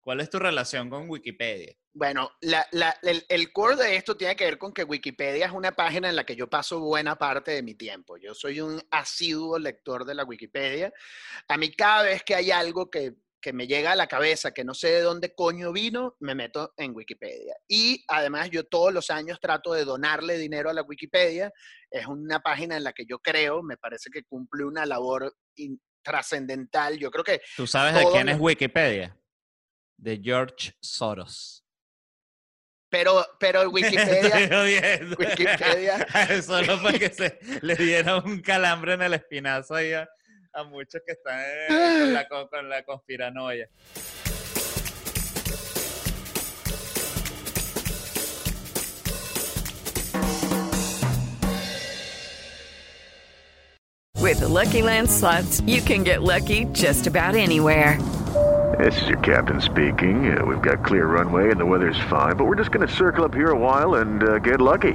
¿Cuál 0.00 0.20
es 0.20 0.30
tu 0.30 0.38
relación 0.38 0.88
con 0.90 1.08
Wikipedia? 1.08 1.74
Bueno, 1.92 2.30
la- 2.40 2.66
la- 2.72 2.96
el, 3.02 3.24
el 3.28 3.52
core 3.52 3.76
de 3.76 3.96
esto 3.96 4.16
tiene 4.16 4.34
que 4.36 4.44
ver 4.44 4.58
con 4.58 4.72
que 4.72 4.82
Wikipedia 4.84 5.46
es 5.46 5.52
una 5.52 5.72
página 5.72 6.08
en 6.08 6.16
la 6.16 6.24
que 6.24 6.34
yo 6.34 6.48
paso 6.48 6.80
buena 6.80 7.16
parte 7.16 7.52
de 7.52 7.62
mi 7.62 7.74
tiempo. 7.74 8.16
Yo 8.16 8.34
soy 8.34 8.60
un 8.60 8.82
asiduo 8.90 9.58
lector 9.58 10.04
de 10.04 10.14
la 10.14 10.24
Wikipedia. 10.24 10.92
A 11.48 11.56
mí 11.56 11.70
cada 11.72 12.02
vez 12.02 12.22
que 12.24 12.34
hay 12.34 12.50
algo 12.50 12.90
que, 12.90 13.12
que 13.44 13.52
me 13.52 13.66
llega 13.66 13.92
a 13.92 13.96
la 13.96 14.06
cabeza, 14.06 14.52
que 14.52 14.64
no 14.64 14.72
sé 14.72 14.88
de 14.88 15.02
dónde 15.02 15.34
coño 15.34 15.70
vino, 15.70 16.16
me 16.20 16.34
meto 16.34 16.72
en 16.78 16.96
Wikipedia. 16.96 17.54
Y 17.68 18.02
además 18.08 18.48
yo 18.48 18.64
todos 18.64 18.90
los 18.90 19.10
años 19.10 19.38
trato 19.38 19.74
de 19.74 19.84
donarle 19.84 20.38
dinero 20.38 20.70
a 20.70 20.72
la 20.72 20.80
Wikipedia. 20.80 21.52
Es 21.90 22.06
una 22.06 22.40
página 22.40 22.78
en 22.78 22.84
la 22.84 22.94
que 22.94 23.04
yo 23.04 23.18
creo, 23.18 23.62
me 23.62 23.76
parece 23.76 24.08
que 24.10 24.24
cumple 24.24 24.64
una 24.64 24.86
labor 24.86 25.30
trascendental. 26.02 26.98
Yo 26.98 27.10
creo 27.10 27.22
que 27.22 27.42
¿Tú 27.54 27.66
sabes 27.66 27.94
de 27.94 28.06
quién 28.10 28.30
es 28.30 28.40
Wikipedia? 28.40 29.14
De 29.98 30.18
George 30.24 30.72
Soros. 30.80 31.66
Pero, 32.88 33.26
pero 33.38 33.60
Wikipedia. 33.68 34.48
Wikipedia. 35.18 36.06
Solo 36.42 36.82
para 36.82 36.98
que 36.98 37.10
se 37.10 37.38
le 37.60 37.74
diera 37.76 38.16
un 38.16 38.40
calambre 38.40 38.94
en 38.94 39.02
el 39.02 39.12
espinazo 39.12 39.74
ahí 39.74 39.92
a, 39.92 40.08
a 40.54 40.64
muchos 40.64 41.02
que 41.06 41.12
están 41.12 41.44
con, 41.68 42.12
la, 42.14 42.48
con 42.48 42.68
la 42.68 42.82
conspiranoia. 42.82 43.68
With 54.20 54.40
the 54.40 54.48
Lucky 54.48 54.80
Land 54.80 55.10
slots, 55.10 55.60
you 55.66 55.82
can 55.82 56.02
get 56.02 56.22
lucky 56.22 56.64
just 56.72 57.06
about 57.06 57.34
anywhere. 57.34 58.00
This 58.78 59.00
is 59.02 59.08
your 59.08 59.18
captain 59.18 59.60
speaking. 59.60 60.36
Uh, 60.36 60.44
we've 60.44 60.62
got 60.62 60.82
clear 60.82 61.06
runway 61.06 61.50
and 61.50 61.60
the 61.60 61.66
weather's 61.66 61.98
fine, 62.08 62.34
but 62.34 62.46
we're 62.46 62.56
just 62.56 62.72
going 62.72 62.88
to 62.88 62.92
circle 62.92 63.24
up 63.24 63.34
here 63.34 63.50
a 63.50 63.58
while 63.58 63.96
and 63.96 64.22
uh, 64.24 64.38
get 64.38 64.60
lucky. 64.60 64.94